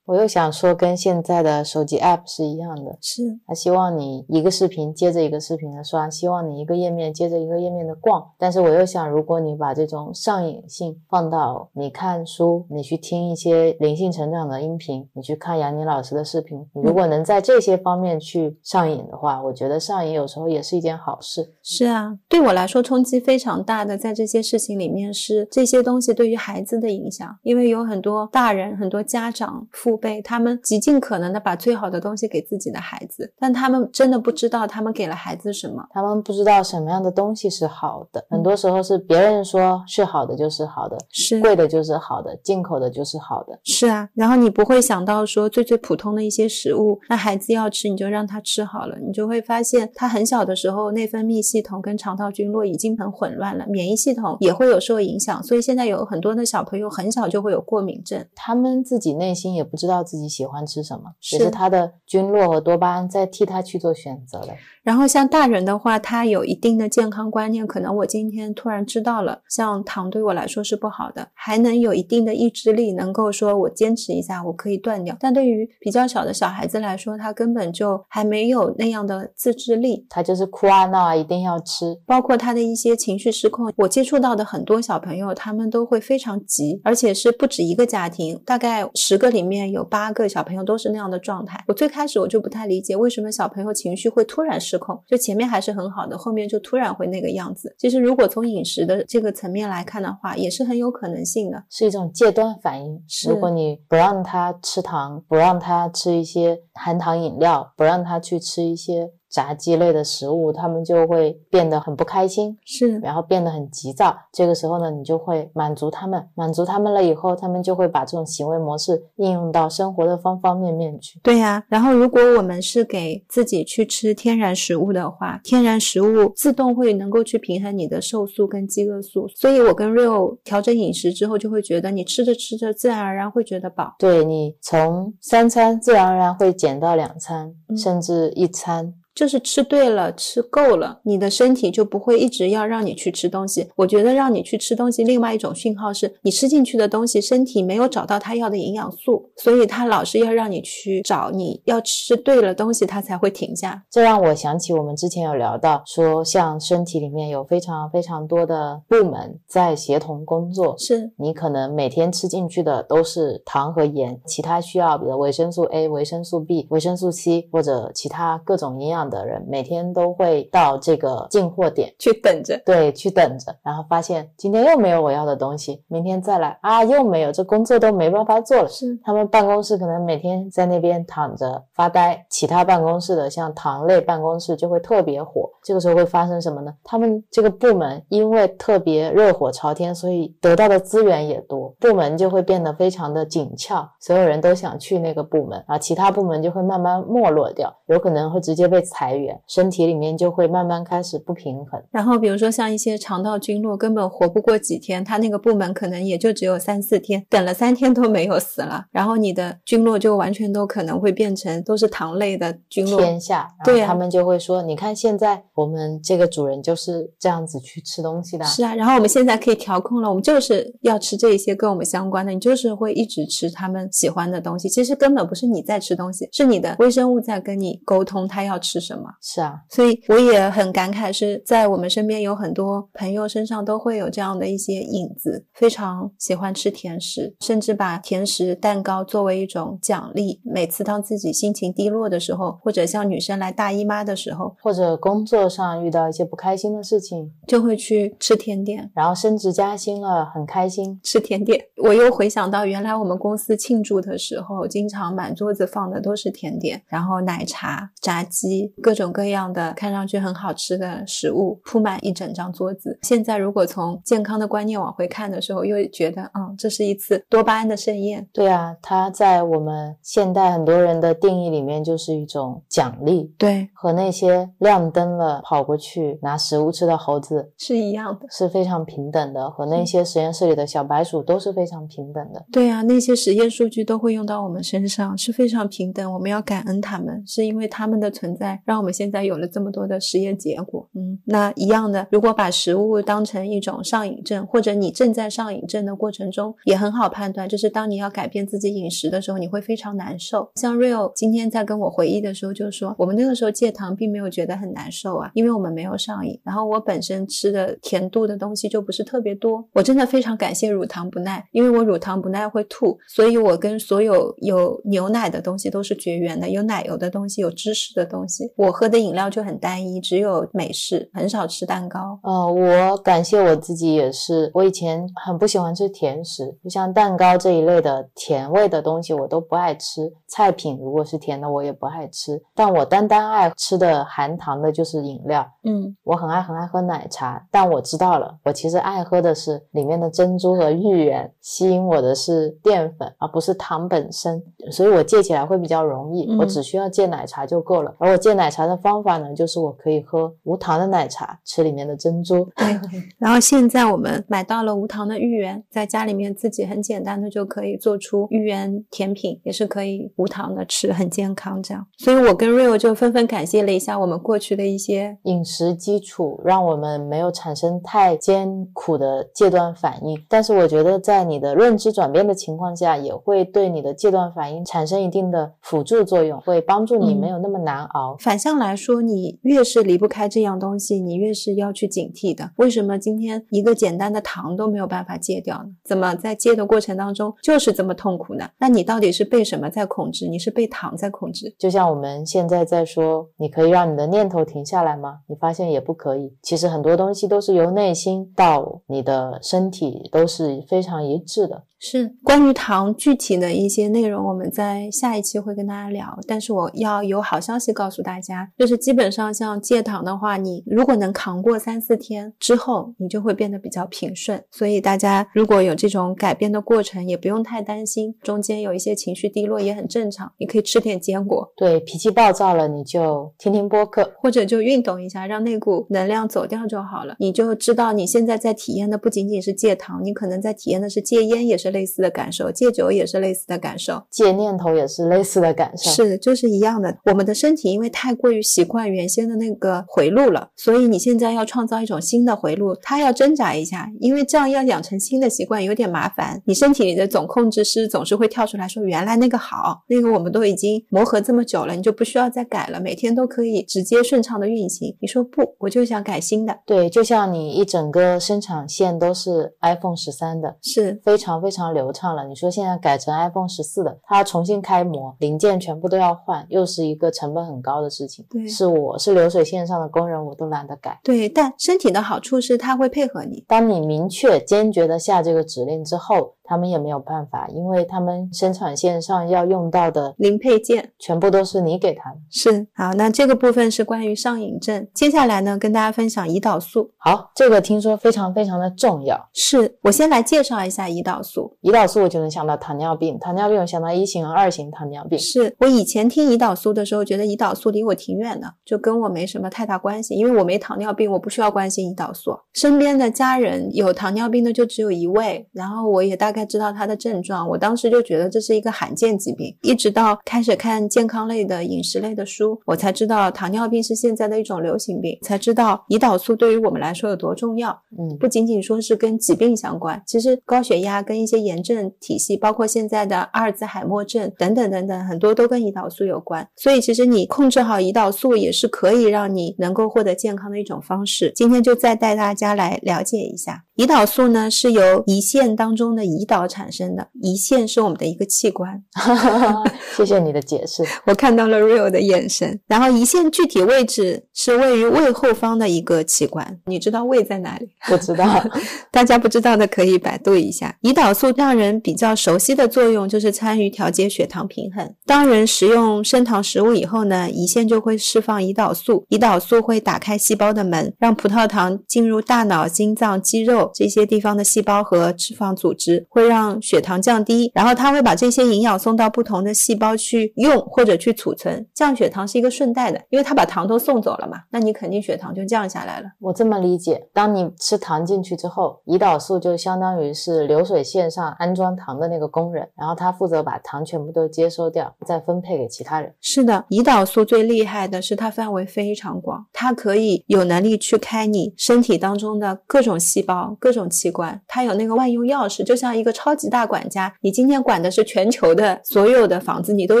[0.04, 8.24] 我又想说，跟现在的手机 app 是一样的，是他希望你一个视频接着一个视频的刷，希望你一个页面接着一个页面的逛。
[8.38, 21.54] 但是我又想，如果你把这种上瘾性放到你看书，你去听一些灵性成长的音频，你去看杨宁老师的视频，你如果能在这些方面去上瘾的话，我觉得上瘾有时候也是一件好事。
[21.62, 35.82] 是啊，对我来说冲击非常大的，在这些事情里面是这些东西对于孩子的影响，因为有很多大人、很多家长、父辈，他们极尽可能的把最好的东西给自己的孩子，但他们真的不知道他们给了孩子什么。
[35.90, 43.58] 他们不知道什么样的东西是好的，很多时候是别人说是好的就是好的，是贵的就是好的，进口的就是好的。
[43.64, 58.24] 是啊，然后你不会想到说最最普通的一些食物，那孩子要吃你就让他吃好了，你就会发现他很小的时候内分泌系统跟肠道菌落已经很混乱了，免疫系统也会有受影响，所以现在有很多的小朋友很小就会有过敏症。
[58.34, 64.48] 他们自己内心也不知道自己喜欢吃什么，是也是他的菌落和多巴胺在替他去做选择的。
[64.82, 75.14] 然后像大人的话，他有一定的健康观念，可能我今天突然知道了，像糖对我来说是不好的，还能有一定的意志力，能够说我坚持一下，我可以断掉。
[75.20, 82.00] 但对于比较小的小孩子来说，他根本就还没有那样的自制力，他就是哭啊闹啊，一定要吃。
[82.08, 83.70] 包括他的一些情绪失控。
[83.76, 91.62] 我接触到的很多小朋友，他们都会非常急，而且是不止一个家庭，大概十个里面有八个小朋友都是那样的状态。
[91.68, 97.76] 我最开始我就不太理解，为什么小朋友情绪会突然失控，就前面还是很好的，后面就突然会那个样子。
[97.78, 101.62] 其实如果从饮食的这个层面来看的话，也是很有可能性的。
[101.68, 103.02] 是一种戒断反应。
[103.06, 114.16] 是如果你不让他吃糖，不让他吃一些含糖饮料，不让他去吃一些炸鸡类的食物，他们就会变得很不开心，是然后变得很急躁。
[114.32, 121.20] 这个时候呢，你就会满足他们，满足他们了以后，他们就会把这种行为模式应用到生活的方方面面去。
[121.22, 129.28] 对呀、然后如果我们是给自己去吃天然食物的话，天然食物自动会能够去平衡你的瘦素跟饥饿素。
[129.28, 133.94] 所以我跟 Rio 调整饮食之后，就会觉得你吃着吃着，自然而然会觉得饱。
[133.98, 138.94] 对你从三餐自然而然会减到两餐，嗯甚至一餐。
[139.18, 143.66] 就是吃对了，吃够了，你的身体就不会一直要让你去吃东西。
[143.74, 153.82] 我觉得让你去吃东西，另外一种讯号是你吃进去的东西，身体没有找到它要的营养素，所以它老是要让你去找，你要吃对了东西，它才会停下。
[153.90, 160.76] 这让我想起我们之前有聊到，说像身体里面有非常非常多的部门在协同工作。
[160.78, 178.68] 是你可能每天吃进去的都是糖和盐，其他需要比如维生素 A、维生素 B、维生素 C 或者其他各种营养量的人，每天都会到这个进货点去等着，对，去等着，然后发现今天又没有我要的东西，明天再来啊，又没有，这工作都没办法做了。
[178.68, 185.48] 是他们办公室可能每天在那边躺着发呆，其他办公室的像糖类办公室就会特别火。
[185.62, 186.74] 这个时候会发生什么呢？
[186.82, 201.82] 他们这个部门因为特别热火朝天，所以得到的资源也多，部门就会变得非常的紧俏，所有人都想去那个部门啊，其他部门就会慢慢没落掉，有可能会直接被裁员，身体里面就会慢慢开始不平衡。
[201.90, 213.00] 然后比如说像一些肠道菌落，根本活不过几天，它那个部门可能也就只有三四天，等了三天都没有死了，然后你的菌落就完全都可能会变成都是糖类的菌落。
[213.00, 224.68] 天下，对啊他们就会说，你看现在我们这个主人就是这样子去吃东西的啊，是啊，然后我们现在可以调控了，我们就是要吃这一些跟我们相关的，你就是会一直吃他们喜欢的东西。
[224.68, 229.04] 其实根本不是你在吃东西，是你的微生物在跟你沟通，它要吃什么。
[229.20, 240.40] 是啊，所以我也很感慨，是在我们身边有很多朋友身上都会有这样的一些影子，非常喜欢吃甜食，甚至把甜食、蛋糕作为一种奖励。
[240.44, 248.90] 每次当自己心情低落的时候，或者像女生来大姨妈的时候，或者工作上遇到一些不开心的事情，就会去吃甜点。
[248.94, 250.98] 然后升职加薪了，很开心。
[251.02, 262.98] 吃甜点，我又回想到原来我们公司庆祝的时候，经常满桌子放的都是甜点，然后奶茶、炸鸡，各种各样的看上去很好吃的食物铺满一整张桌子。
[263.02, 268.28] 现在如果从健康的观念往回看的时候，又觉得，啊，这是一次多巴胺的盛宴。
[268.32, 278.26] 对啊，它在我们现代很多人的定义里面就是一种奖励，对，和那些亮灯了跑过去拿食物吃的猴子是一样的。
[278.30, 282.44] 是非常平等的，和那些实验室里的小白鼠都是非常平等的。
[282.50, 286.12] 对啊，那些实验数据都会用到我们身上，是非常平等。
[286.12, 290.88] 我们要感恩他们，是因为他们的存在，让我们现在有了这么多的实验结果。
[290.94, 300.50] 嗯，那一样的，如果把食物当成一种上瘾症，或者你正在上瘾症的过程中，也很好判断，就是当你要改变自己饮食的时候，你会非常难受。
[300.54, 309.64] 像 Real 今天在跟我回忆的时候，就说我们那个时候戒糖并没有觉得很难受啊，因为我们没有上瘾，然后我本身吃的甜度的东西就不是特别多。
[309.72, 318.50] 我真的非常感谢乳糖不耐，因为我乳糖不耐会吐，所以我跟所有有牛奶的东西都是绝缘的，有奶油的东西，有芝士的东西。
[318.56, 322.18] 我喝的饮料就很单一，只有美式，很少吃蛋糕。
[322.22, 330.12] 呃，我感谢我自己也是，我以前很不喜欢吃甜食，就像蛋糕这一类的甜味的东西我都不爱吃。
[330.26, 335.48] 菜品如果是甜的我也不爱吃，但我单单爱吃的含糖的就是饮料。
[335.68, 346.26] 嗯，我很爱很爱喝奶茶，但我知道了，我其实爱喝的是里面的珍珠和芋圆，吸引我的是淀粉，而不是糖本身，所以我戒起来会比较容易。
[346.26, 347.92] 嗯我只需要戒奶茶就够了。
[347.98, 352.48] 而我戒奶茶的方法呢，就是我可以喝无糖的奶茶，吃里面的珍珠。
[352.54, 352.78] 对。
[353.18, 361.84] 然后现在我们买到了无糖的芋圆，在家里面自己很简单的就可以做出芋圆甜品，也是可以无糖的吃，很健康这样。
[361.98, 378.16] 所以我跟 Rio 就纷纷感谢了一下我们过去的一些饮食基础让我们没有产生太艰苦的戒断反应，但是我觉得在你的认知转变的情况下，也会对你的戒断反应产生一定的辅助作用，会帮助你嗯没有那么难熬。
[378.18, 382.50] 反向来说，你越是离不开这样东西，你越是要去警惕的。
[382.56, 385.70] 为什么今天一个简单的糖都没有办法戒掉呢？
[385.84, 388.48] 怎么在戒的过程当中就是这么痛苦呢？
[388.58, 390.26] 那你到底是被什么在控制？
[390.28, 391.54] 你是被糖在控制？
[391.58, 395.18] 就像我们现在在说，你可以让你的念头停下来吗？
[395.26, 396.32] 你发现也不可以。
[396.42, 401.64] 其实很多东西都是由内心到你的身体都是非常一致的。
[401.80, 406.18] 是关于糖具体的一些内容，我们在下一期会跟大家聊。
[406.26, 414.42] 但是我要有好消息告诉大家，就是基本上像戒糖的话，你如果能扛过三四天之后，你就会变得比较平顺。
[414.50, 420.32] 所以大家如果有这种改变的过程，也不用太担心，中间有一些情绪低落也很正常。
[420.38, 424.12] 你可以吃点坚果，对，脾气暴躁了，你就听听播客。
[424.20, 427.14] 或者就运动一下，让那股能量走掉就好了。
[427.20, 434.02] 你就知道你现在在体验的不仅仅是戒糖，你可能在体验的是戒烟，也是类似的感受；戒酒也是类似的感受。
[434.10, 435.90] 戒念头也是类似的感受。
[435.90, 436.96] 是，就是一样的。
[437.04, 446.42] 我们的身体因为太过于习惯原先的那个回路了，所以你现在要创造一种新的回路，它要挣扎一下，因为这样要养成新的习惯有点麻烦。
[446.46, 454.96] 你身体里的总控制师总是会跳出来说，原来那个好，那个我们都已经磨合这么久了，你就不需要再改了，每天都可以直接顺畅的运行。
[455.00, 462.24] 你说不，我就想改新的，对，就像你一整个生产线都是 iPhone 十三的，是非常非常流畅了。
[462.24, 468.24] 你说现在改成 iPhone 十四的，它要重新开模，零件全部都要换，又是一个成本很高的事事情。
[468.30, 471.00] 对是我是流水线上的工人，我都懒得改。
[471.02, 473.44] 对，但身体的好处是它会配合你。
[473.48, 482.16] 当你明确、坚决的下这个指令之后，他们也没有办法，因为他们生产线上要用到的零配件全部都是你给他的。
[482.30, 484.88] 是好，那这个部分是关于上瘾症。
[484.94, 486.90] 接下来呢，跟大家分享胰岛素。
[486.96, 489.28] 好，这个听说非常非常的重要。
[489.34, 491.54] 是我先来介绍一下胰岛素。
[491.60, 495.18] 胰岛素我就能想到糖尿病，糖尿病我想到一型和二型糖尿病。
[495.18, 502.32] 是我以前听胰岛素的时候，觉得胰岛素离我挺远的，就跟我没什么太大关系，因为我没糖尿病，我不需要关心胰岛素。
[502.54, 509.56] 身边的家人有糖尿病的就只有一位，然后我也大概知道他的症状，我当时就觉得这是一个罕见疾病。
[509.62, 517.70] 一直到开始看健康类的、饮食类的书，我才知道糖尿病是现在的一种流行病，才知道胰岛素对于我们来说有多重要。
[517.98, 526.46] 嗯，不仅仅说是跟疾病相关，其实高血压跟一些炎症体系，包括现在的阿尔兹海默症等等等等，很多都跟胰岛素有关。
[526.56, 531.32] 所以其实你控制好胰岛素也是可以让你能够获得健康的一种方式。
[531.34, 538.80] 今天就再带大家来了解一下，胰岛素呢是由胰腺当中的胰岛产生的，胰腺是我们的一个器官。
[539.96, 540.84] 谢谢你的解释。
[541.06, 542.60] 我看到了 Real 的眼神。
[542.68, 547.68] 然后胰腺具体位置是位于胃后方的一个器官，你知道胃在哪里？
[547.88, 548.44] 不知道，
[548.92, 550.76] 大家不知道的可以百度一下。
[550.82, 554.94] 胰岛素让人比较熟悉的作用就是参与调节血糖平衡。
[555.06, 567.50] 当人食用升糖食物以后呢，胰腺就会释放胰岛素，胰岛素会打开细胞的门，让葡萄糖进入大脑、心脏、肌肉这些地方的细胞和脂肪组织，会让血糖降低。
[567.54, 571.64] 然后它会把这些营养送到不同的细胞去用或者去储存。
[571.74, 576.06] 降血糖是一个顺带的，因为它把糖都送走了嘛，那你肯定血糖就降下来了。
[576.20, 586.12] 我这么理解，当你吃糖进去之后，胰岛素就相当于是流水线上安装糖的那个工人，然后他负责把糖全部都接收掉，再分配给其他人。
[586.20, 597.14] 是的，胰岛素最厉害的是它范围非常广，它可以有能力去开你身体当中的各种细胞、各种器官，它有那个万用钥匙，就像一个超级大管家。
[597.20, 600.00] 你今天管的是全球的所有的房子，你都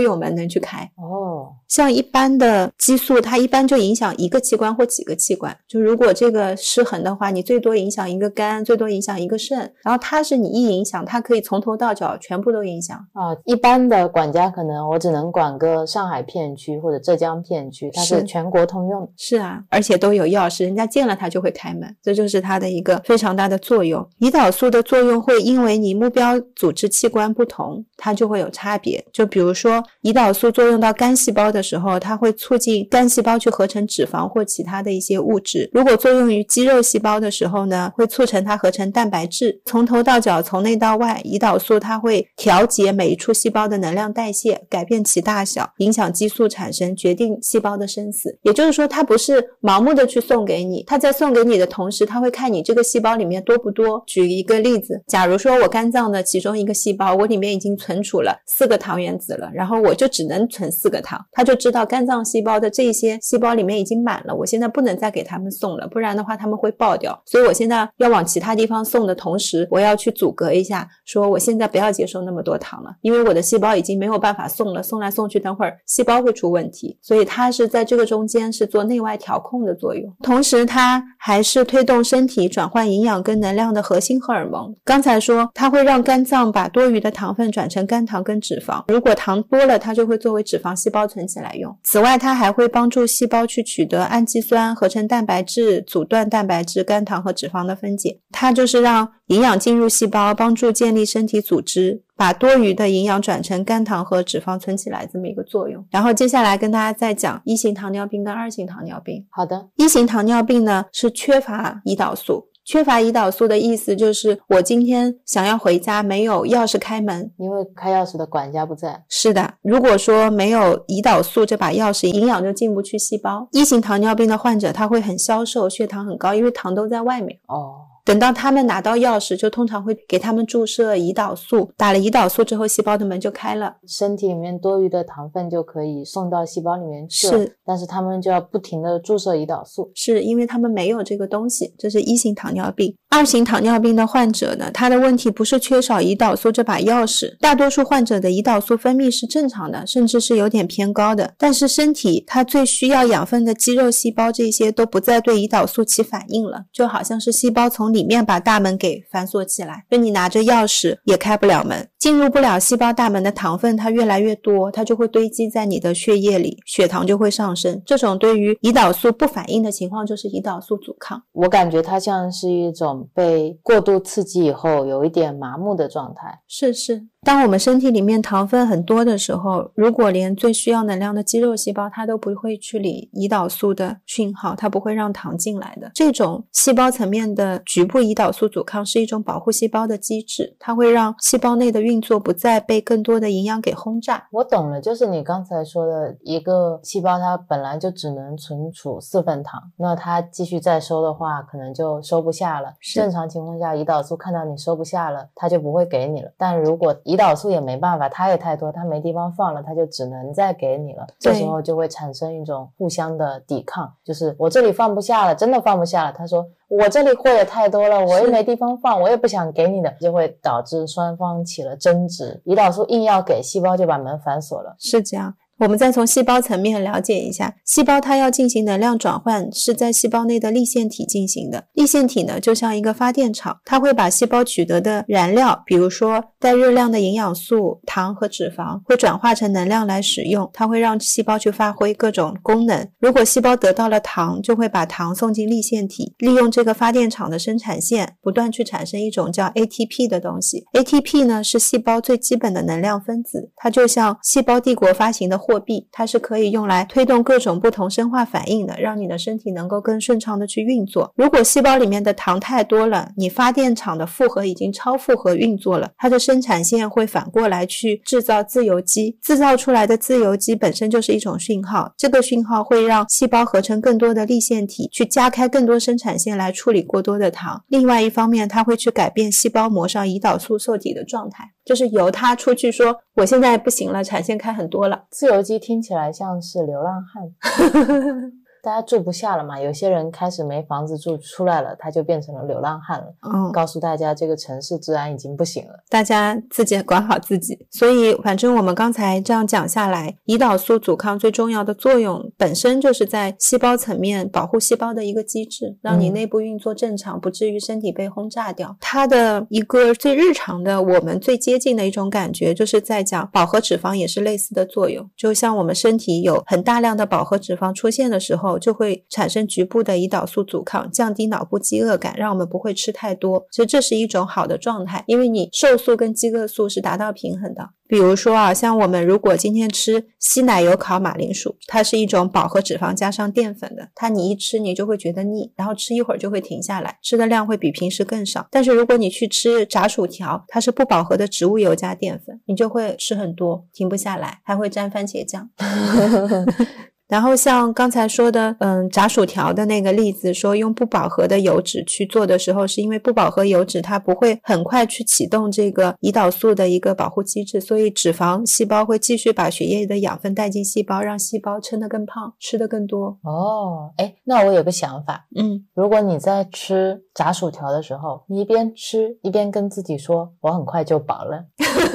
[0.00, 0.90] 有门能去开。
[0.96, 5.56] 哦，像一般的激素，它一般就影响一个器官或几个器官。
[5.68, 9.58] 就如果这个失衡的话，你最多影响一个肝，最多影响一个肾。
[9.82, 12.96] 然后它是你一影响，它可以从头到脚全部都影响。
[13.12, 19.08] 啊，一般的管家可能我只能管个上海片区或者浙江片区，它是是全国通用的。
[19.16, 24.06] 是啊，而且都有钥匙，人家见了它就会开门，这就是它的一个非常大的作用。
[24.20, 29.04] 胰岛素的作用会因为你目标组织器官不同，它就会有差别。
[29.12, 39.60] 就比如说，胰岛素作用到肝细胞的的时候，它会促进肝细胞去合成脂肪或其他的一些物质；如果作用于肌肉细胞的时候呢，会促成它合成蛋白质。
[39.64, 48.38] 从头到脚，从内到外，胰岛素它会调节每一处细胞的能量代谢，改变其大小，影响激素产生，决定细胞的生死。
[48.42, 54.00] 也就是说，它不是盲目的去送给你，它在送给你的同时，它会看你这个细胞里面多不多。
[54.06, 67.18] 举一个例子，假如说我肝脏的其中一个细胞，我里面已经存储了四个糖原子了，然后我就只能存四个糖，它就知道肝脏细胞的这些细胞里面已经满了，我现在不能再给他们送了，不然的话他们会爆掉。
[67.24, 76.98] 所以我现在要往其他地方送的同时，我要去阻隔一下，说我现在不要接受那么多糖了，因为我的细胞已经没有办法送了，送来送去，等会儿细胞会出问题。
[77.00, 84.76] 所以它是在这个中间是做内外调控的作用，同时它还是推动身体转换营养跟能量的核心荷尔蒙。
[84.84, 91.74] 刚才说它会让肝脏把多余的糖分转成肝糖跟脂肪，如果糖多了，它就会作为脂肪细胞存起来用。
[91.84, 98.18] 此外，它还会帮助细胞去取得氨基酸、合成蛋白质、阻断蛋白质、肝糖和脂肪的分解。
[98.32, 105.84] 它就是让营养进入细胞，帮助建立身体组织，把多余的营养转成肝糖和脂肪存起来这么一个作用。
[105.90, 109.24] 然后接下来跟大家再讲一型糖尿病跟二型糖尿病。
[109.30, 112.48] 好的，一型糖尿病呢是缺乏胰岛素。
[112.68, 117.32] 缺乏胰岛素的意思就是，我今天想要回家，没有钥匙开门。
[117.38, 119.02] 因为开钥匙的管家不在。
[119.08, 123.48] 是的，如果说没有胰岛素这把钥匙，营养就进不去细胞。
[123.52, 127.38] 一型糖尿病的患者他会很消瘦，血糖很高，因为糖都在外面。
[127.46, 127.76] 哦，
[128.08, 131.70] 等到他们拿到钥匙，就通常会给他们注射胰岛素。
[131.76, 133.76] 打了胰岛素之后，细胞的门就开了。
[133.86, 137.38] 身体里面多余的糖分就可以送到细胞里面去了。
[137.38, 139.90] 是，但是他们就要不停的注射胰岛素。
[139.94, 142.96] 是因为他们没有这个东西，这是一型糖尿病。
[143.10, 151.34] 二型糖尿病的患者呢，他的问题不是缺少胰岛素这把钥匙，大多数患者的胰岛素分泌是正常的，甚至是有点偏高的。
[151.36, 167.80] 但是身体它最需要养分的肌肉细胞这些都不再对胰岛素起反应了，就好像是细胞从里面把大门给反锁起来，就你拿着钥匙也开不了门，进入不了细胞大门的糖分它越来越多，它就会堆积在你的血液里，血糖就会上升。
[167.84, 171.22] 这种对于胰岛素不反应的情况就是胰岛素阻抗。
[171.32, 176.40] 我感觉它像是一种被过度刺激以后有一点麻木的状态。
[176.46, 177.06] 是是。
[177.22, 185.90] 当我们身体里面糖分很多的时候，如果连最需要能量的肌肉细胞它都不会去理胰岛素的讯号，它不会让糖进来的。
[185.94, 194.28] 这种细胞层面的局部胰岛素阻抗是一种保护细胞的机制，它会让细胞内的运作不再被更多的营养给轰炸。
[194.30, 202.74] 我懂了，就是你刚才说的一个细胞，它本来就只能存储四份糖，那它继续再收的话，可能就收不下了。
[202.94, 206.30] 正常情况下，胰岛素看到你收不下了，它就不会给你了。
[206.36, 211.06] 但如果胰岛素也没办法，它也太多，它没地方放了，它就只能再给你了。
[211.18, 216.12] 这时候就会产生一种互相的抵抗，就是我这里放不下了，真的放不下了。
[216.12, 222.42] 他说我这里货也太多了，我也没地方放，我也不想给你的，就会导致双方起了争执。
[222.44, 224.76] 胰岛素硬要给细胞，就把门反锁了。
[224.78, 225.34] 是这样。
[225.58, 231.64] 我们再从细胞层面了解一下，细胞它要进行能量转换，是在细胞内的粒线体进行的。
[231.74, 240.48] 粒线体呢，就像一个发电厂，它会把细胞取得的燃料，比如说带热量的营养素、糖和脂肪，会转化成能量来使用。
[240.52, 242.88] 它会让细胞去发挥各种功能。
[243.00, 250.64] 如果细胞得到了糖，就会把糖送进粒线体，利用这个发电厂的生产线，不断去产生一种叫 ATP 的东西。
[250.74, 255.36] ATP 呢，是细胞最基本的能量分子，它就像细胞帝国发行的。
[255.48, 261.10] 货币它是可以用来推动各种不同生化反应的，让你的身体能够更顺畅的去运作。
[261.16, 277.64] 如果细胞里面的糖太多了，你发电厂的负荷已经超负荷运作了，它的生产线会反过来去制造自由基，制造出来的自由基本身就是一种讯号，这个讯号会让细胞合成更多的粒线体，去加开更多生产线来处理过多的糖。
[277.68, 281.52] 另外一方面，它会去改变细胞膜上胰岛素受体的状态。
[281.68, 285.04] 就是由他出去说，我现在不行了，产线开很多了。
[285.10, 287.22] 自由基听起来像是流浪汉。
[288.68, 289.58] 大家住不下了嘛？
[289.58, 293.06] 有些人开始没房子住，出来了，他就变成了流浪汉了。
[293.22, 297.66] 嗯，告诉大家这个城市治安已经不行了，大家自己管好自己。
[297.70, 308.76] 所以，反正我们刚才这样讲下来，胰岛素阻抗最重要的作用本身就是在细胞层面保护细胞的一个机制，让你内部运作正常，不至于身体被轰炸掉。
[308.82, 315.08] 它的一个最日常的，我们最接近的一种感觉，就是在讲饱和脂肪也是类似的作用。
[315.16, 318.57] 就像我们身体有很大量的饱和脂肪出现的时候。
[318.58, 323.46] 就会产生局部的胰岛素阻抗，降低脑部饥饿感，让我们不会吃太多。
[323.52, 327.70] 其实这是一种好的状态，因为你瘦素跟饥饿素是达到平衡的。
[327.86, 338.46] 比如说啊，像我们如果今天吃稀奶油烤马铃薯，它是一种饱和脂肪加上淀粉的，它你一吃你就会觉得腻，然后吃一会儿就会停下来，吃的量会比平时更少。
[338.50, 345.48] 但是如果你去吃炸薯条，它是不饱和的植物油加淀粉，你就会吃很多，停不下来，还会沾番茄酱。
[347.08, 363.18] 然后像刚才说的，嗯，炸薯条的那个例子，说用不饱和的油脂去做的时候，是因为不饱和油脂它不会很快去启动这个胰岛素的一个保护机制，所以脂肪细胞会继续把血液的养分带进细胞，让细胞撑得更胖，吃得更多。
[363.22, 371.42] 哦，哎，那我有个想法，嗯，如果你在吃炸薯条的时候，你一边吃一边跟自己说，我很快就饱了，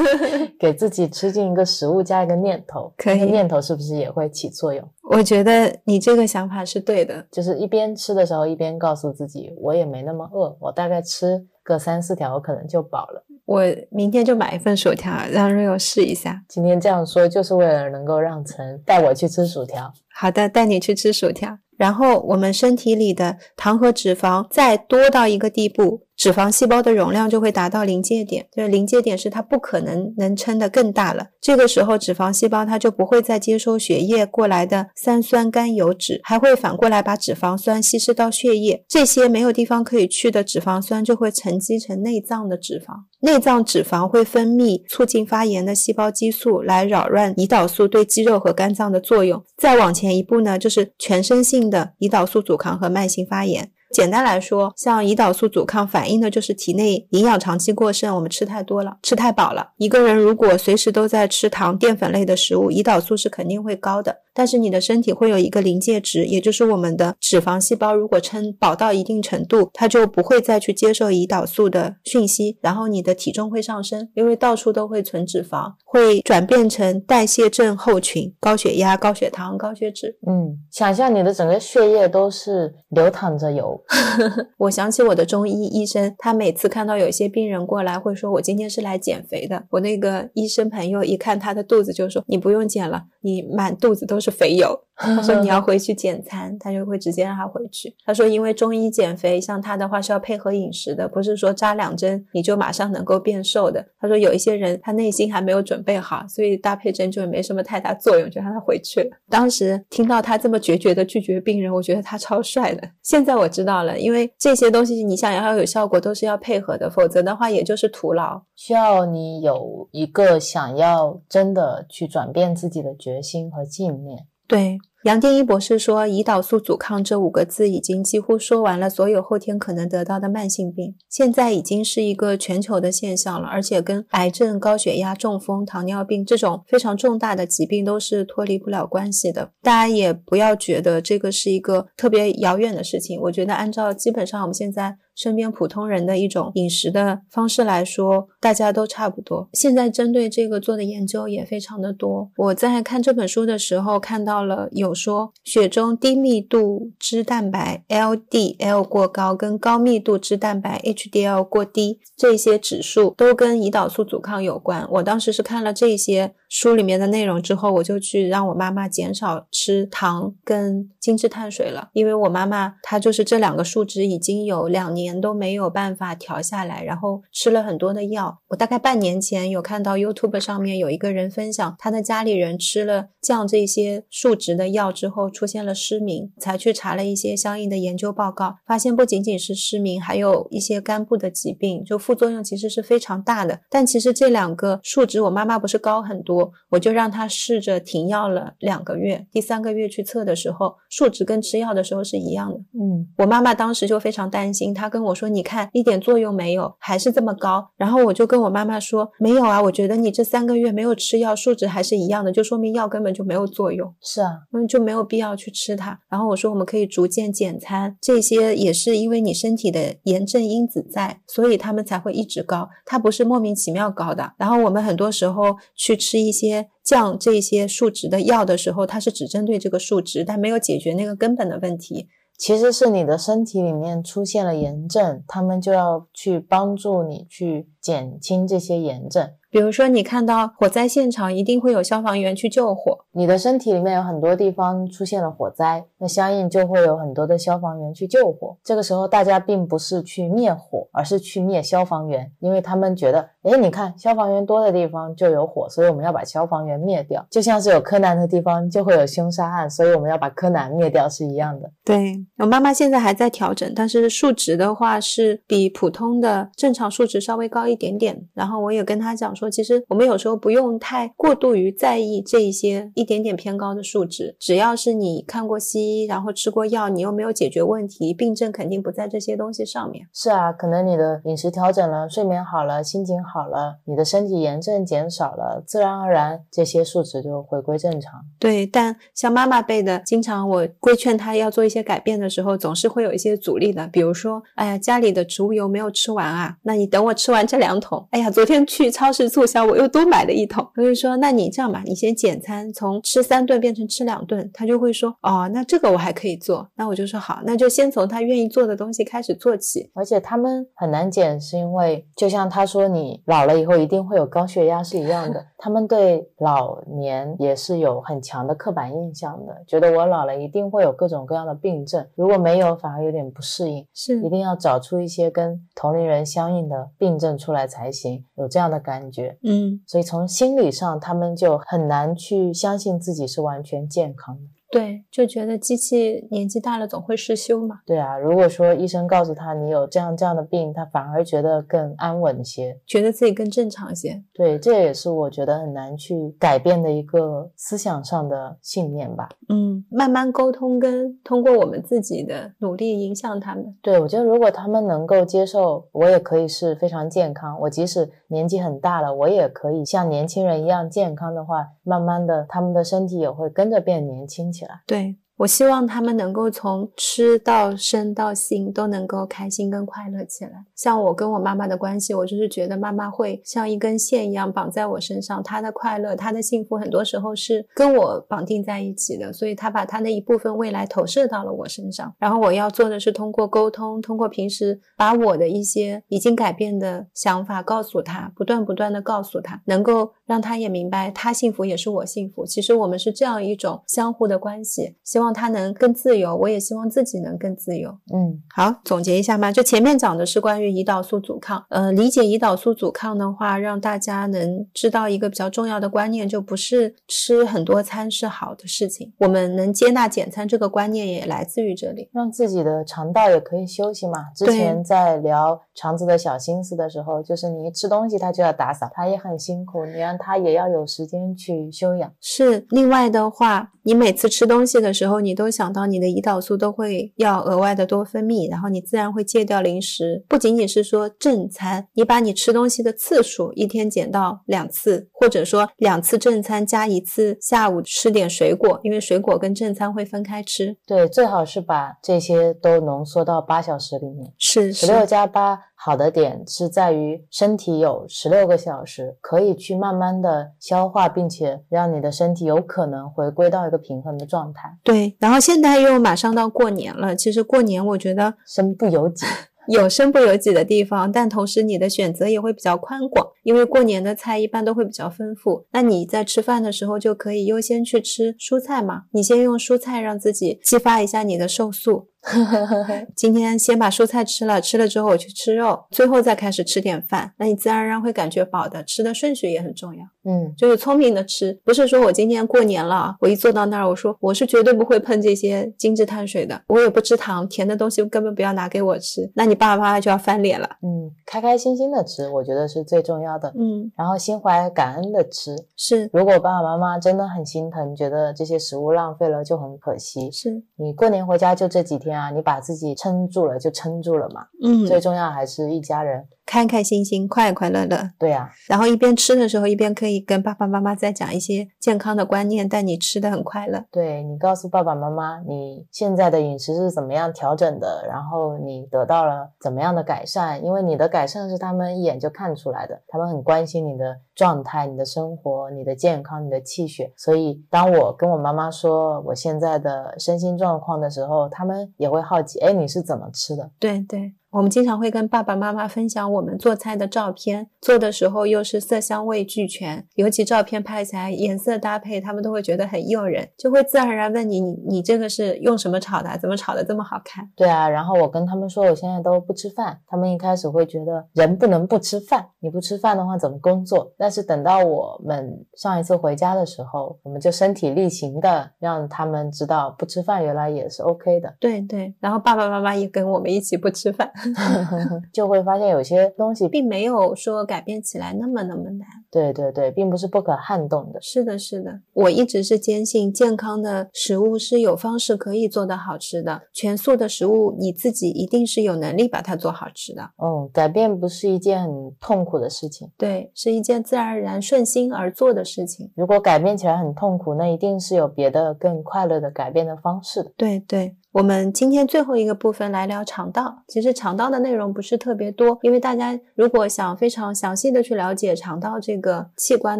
[0.59, 4.83] 给自己吃进一个食物加一个念头，可以，念头是不是也会起作用？
[5.09, 13.25] 我觉得你这个想法是对的，就是一边吃的时候一边告诉自己，我也没那么饿，我大概吃个三四条，我可能就饱了。
[13.45, 16.41] 我明天就买一份薯条，让瑞欧试一下。
[16.47, 19.91] 今天这样说就是为了能够让陈带我去吃薯条。
[20.13, 21.57] 好的，带你去吃薯条。
[21.75, 26.01] 然后我们身体里的糖和脂肪再多到一个地步。
[26.15, 31.25] 脂肪细胞的容量就会达到临界点，就是临界点是它不可能能撑得更大了。
[31.41, 38.85] 这个时候，脂肪细胞它就不会再接收血液过来的三酸甘油脂，还会反过来把脂肪酸稀释到血液。
[38.87, 49.43] 这些没有地方可以去的脂肪酸就会沉积成内脏的脂肪，内脏脂肪会分泌促进发炎的细胞激素，来扰乱胰岛素对肌肉和肝脏的作用。
[49.57, 53.71] 再往前前一步呢，就是全身性的胰岛素阻抗和慢性发炎。
[53.93, 59.69] 简单来说，像胰岛素阻抗反映的就是体内营养长期过剩，我们吃太多了，吃太饱了。
[59.77, 64.17] 一个人如果随时都在吃糖、淀粉类的食物，胰岛素是肯定会高的。
[64.35, 80.17] 但是你的身体会有一个临界值，也就是我们的脂肪细胞如果撑饱到一定程度，它就不会再去接受胰岛素的讯息，然后你的体重会上升，因为到处都会存脂肪，会转变成代谢症候群，高血压、高血糖、高血脂。
[80.27, 83.79] 嗯，想象你的整个血液都是流淌着油。
[84.57, 94.79] 我想起我的中医医生，他每次看到有些病人过来，会说：“我今天是来减肥的。”我那个医生朋友一看他的肚子，就说：“你不用减了，你满肚子都是肥油。
[94.95, 97.93] ”他说：“你要回去减餐。”他就会直接让他回去。
[98.05, 112.87] 他说：“因为中医减肥，像他的话是要配合饮食的，不是说扎两针你就马上能够变瘦的。”他说：“有一些人他内心还没有准备好，所以搭配针灸也没什么太大作用，就让他回去了。”当时听到他这么决绝的拒绝病人，我觉得他超帅的。
[113.01, 118.43] 现在我知道了，因为这些东西你想要有效果，都是要配合的，否则的话也就是徒劳。
[118.55, 124.25] 需要你有一个想要真的去转变自己的决决心和信念。
[124.47, 124.77] 对。
[125.03, 139.51] 杨定一博士说：“胰岛素阻抗这五个字已经几乎说完了所有后天可能得到的慢性病，现在已经是一个全球的现象了，而且跟癌症、高血压、中风、糖尿病这种非常重大的疾病都是脱离不了关系的。
[139.61, 143.19] 大家也不要觉得这个是一个特别遥远的事情。
[143.23, 149.47] 我觉得按照基本上我们现在。”身边普通人的一种饮食的方式来说，大家都差不多。
[149.53, 152.31] 现在针对这个做的研究也非常的多。
[152.37, 164.87] 我在看这本书的时候看到了有说血中低密度脂蛋白 LDL 过高跟高密度脂蛋白 HDL 过低这些指数都跟胰岛素阻抗有关。
[164.91, 166.33] 我当时是看了这些。
[166.53, 178.37] 书里面的内容之后，我就去让我妈妈减少吃糖跟精致碳水了，因为我妈妈她就是这两个数值已经有两年都没有办法调下来，然后吃了很多的药。
[178.49, 193.59] 我大概半年前有看到 YouTube 上面有一个人分享，他的家里人吃了降这些数值的药之后出现了失明，才去查了一些相应的研究报告，发现不仅仅是失明，还有一些肝部的疾病，就副作用其实是非常大的。
[193.71, 196.42] 但其实这两个数值，我妈妈不是高很多。
[196.69, 202.57] 我就让他试着停药了两个月，第三个月去测的时候，数值跟吃药的时候是一样的。
[202.79, 215.99] 嗯，我妈妈当时就非常担心，她跟我说：“你看，一点作用没有，还是这么高。”然后我就跟我妈妈说：“没有啊，我觉得你这三个月没有吃药，数值还是一样的，就说明药根本就没有作用。”是啊，嗯，就没有必要去吃它。
[216.09, 224.33] 然后我说：“我们可以逐渐减餐，这些也是因为你身体的炎症因子在，所以他们才会一直高，它不是莫名其妙高的。
[224.37, 232.09] 然后我们很多时候去吃一些。”降这些数值的药的时候，它是只针对这个数值，但没有解决那个根本的问题。
[232.37, 239.29] 其实是你的身体里面出现了炎症，他们就要去帮助你去减轻这些炎症。
[239.53, 242.97] 比如说，你看到火灾现场，一定会有消防员去救火。
[243.11, 248.57] 你的身体里面有很多地方出现了火灾，那相应就会有很多的消防员去救火。
[248.63, 257.23] 这个时候，大家并不是去灭火，而是去灭消防员，因为他们觉得，哎，你看消防员多的地方就有火，所以我们要把消防员灭掉。
[257.29, 261.69] 就像是有柯南的地方就会有凶杀案，所以我们要把柯南灭掉是一样的。
[261.85, 268.19] 对我妈妈现在还在调整，但是数值的话是比普通的正常数值稍微高一点点。
[268.33, 269.42] 然后我也跟她讲说。
[269.49, 280.07] 其实我们有时候不用太过度于在意这一些一点点偏高的数值，只要是你看过西医，然后吃过药，你又没有解决问题，病症肯定不在这些东西上面。
[280.13, 288.21] 是啊，可能你的饮食调整了，睡眠好了，心情好了，你的身体炎症减少了，自然而然这些数值就回归正常。
[288.39, 293.87] 对，但像妈妈辈的，经常我规劝他要做一些改变的时候，总是会有一些阻力的。
[293.87, 298.07] 比如说，哎呀，家里的植物油没有吃完啊，那你等我吃完这两桶。
[298.11, 299.23] 哎呀，昨天去超市。
[299.33, 309.89] 促销我又多买了一桶，所以说那你这样吧，你先减餐，从吃三顿变成吃两顿，他就会说哦，那这个我还可以做，那我就说好，那就先从他愿意做的东西开始做起。
[309.95, 329.22] 而且他们很难减，是因为就像他说你老了以后一定会有高血压是一样的， 他们对老年也是有很强的刻板印象的，觉得我老了一定会有各种各样的病症，如果没有反而有点不适应，是一定要找出一些跟同龄人相应的病症出来才行，有这样的感觉。
[329.43, 334.41] 嗯，所以从心理上，他们就很难去相信自己是完全健康的。
[334.73, 337.81] 对，就觉得机器年纪大了总会失修嘛。
[337.85, 344.23] 对啊，如果说医生告诉他你有这样这样的病，他反而觉得更安稳些，觉得自己更正常些。
[344.33, 349.29] 对，这也是我觉得很难去改变的一个思想上的信念吧。
[349.49, 353.77] 嗯，慢慢沟通跟通过我们自己的努力影响他们。
[353.83, 364.62] 对，我觉得如果他们能够接受，我也可以是非常健康，我即使年纪很大了，我也可以像年轻人一样健康的话，慢慢的他们的身体也会跟着变年轻起来。
[364.85, 365.15] 对。
[365.43, 370.51] 我希望他们能够从吃到身到心都能够开心跟快乐起来。
[370.73, 379.33] 像我跟我妈妈的关系，我就是觉得妈妈会像一根线一样绑在我身上，她的快乐、她的幸福，很多时候是跟我绑定在一起的。
[379.33, 392.45] 所以她把她的一部分未来投射到了我身上，然后我要做的是通过沟通，通过平时把我的一些已经改变的想法告诉她，不断不断的告诉她，能够让她也明白，她幸福也是我幸福。
[392.45, 397.89] 其实我们是这样一种相互的关系，希望她能更自由，我也希望自己能更自由。
[398.13, 399.51] 嗯，好，总结一下吧。
[399.51, 409.11] 就前面讲的是关于胰岛素阻抗，呃，理解胰岛素阻抗的话，让大家能知道一个比较重要的观念，就不是吃很多餐是好的事情。
[409.19, 412.09] 我们能接纳减餐这个观念也来自于这里。
[412.13, 414.25] 让自己的肠道也可以休息嘛。
[414.35, 422.11] 之前在聊肠子的小心思的时候，就是你一吃东西，它就要打扫，它也很辛苦，你让它也要有时间去休养。
[422.21, 430.23] 是，另外的话，你每次吃东西的时候，你都想到你的胰岛素都会要额外的多分泌，然后你自然会戒掉零食。
[430.27, 440.77] 不仅仅是说正餐，你把你吃东西的次数一天减到两次，或者说两次正餐加一次下午吃点水果，因为水果跟正餐会分开吃。
[440.85, 444.31] 对，最好是把这些都浓缩到八小时里面。
[444.37, 454.77] 是十六加八好的点是在于身体有十六个小时可以去慢慢的消化，并且让你的身体有可能回归到一个平衡的状态。
[454.81, 455.13] 对。
[455.19, 459.25] 然后现在又马上到过年了，其实过年我觉得身不由己。
[459.69, 465.65] 有身不由己的地方，但同时你的选择也会比较宽广，因为过年的菜一般都会比较丰富。
[465.71, 472.09] 那你在吃饭的时候就可以优先去吃蔬菜嘛，你先用蔬菜让自己激发一下你的瘦素。
[472.23, 478.83] 呵呵呵呵今天先把蔬菜吃了，吃了之后我去吃肉，最后再开始吃点饭，那你自然而然会感觉饱的。
[478.83, 480.05] 吃的顺序也很重要。
[480.25, 490.69] 嗯，就是聪明的吃，不是说我今天过年了，我一坐到那儿，我说我是绝对不会碰这些精致碳水的，我也不吃糖，甜的东西根本不要拿给我吃，那你爸爸妈妈就要翻脸了。
[490.81, 493.53] 嗯，开开心心的吃，我觉得是最重要的。
[493.57, 495.55] 嗯，然后心怀感恩的吃。
[495.75, 500.31] 是如果爸爸妈妈真的很心疼，觉得这些食物浪费了，就很可惜。
[500.31, 504.45] 是，你过年回家就这几天啊，你把自己撑住了就撑住了嘛。
[504.63, 506.25] 嗯，最重要还是一家人。
[506.45, 508.11] 开开心心，快快乐乐。
[508.19, 513.85] 对呀、然后一边吃的时候，一边可以跟爸爸妈妈再讲一些健康的观念，但你吃的很快乐。
[513.91, 527.11] 对你告诉爸爸妈妈你现在的饮食是怎么样调整的，然后你得到了怎么样的改善，因为你的改善是他们一眼就看出来的，他们很关心你的状态、你的生活、你的健康、你的气血。
[527.17, 533.71] 所以当我跟我妈妈说我现在的身心状况的时候，他们也会好奇，哎，你是怎么吃的？
[533.79, 546.37] 对对，我们经常会跟爸爸妈妈分享我们做菜的照片，做的时候又是色香味俱全，尤其照片拍起来颜色搭配，他们都会觉得很诱人，就会自然而然问你，你你这个是用什么炒的？
[546.37, 547.49] 怎么炒的这么好看？
[547.55, 554.13] 对啊，然后我跟他们说我现在都不吃饭，他们一开始会觉得人不能不吃饭，你不吃饭的话怎么工作？
[554.19, 564.31] 但是等到我们上一次回家的时候，我们就身体力行的让他们知道不吃饭原来也是 OK 的，对对，然后爸爸妈妈也跟我们一起不吃饭，
[565.31, 569.07] 就会发现有些东西，并没有说改变起来那么那么难。
[569.31, 571.19] 对对对，并不是不可撼动的。
[571.21, 580.21] 是的，是的，我一直是坚信健康的食物是有方式可以做的好吃的，全素的食物你自己一定是有能力把它做好吃的。
[580.37, 583.09] 嗯，改变不是一件很痛苦的事情。
[583.17, 586.11] 对，是一件自然而然顺心而做的事情。
[586.15, 590.51] 如果改变起来很痛苦，那一定是有别的更快乐的改变的方式的。
[590.55, 593.83] 对对，我们今天最后一个部分来聊肠道。
[593.87, 599.99] 其实肠道的内容不是特别多，因为大家如果想非常详细的去了解肠道这个器官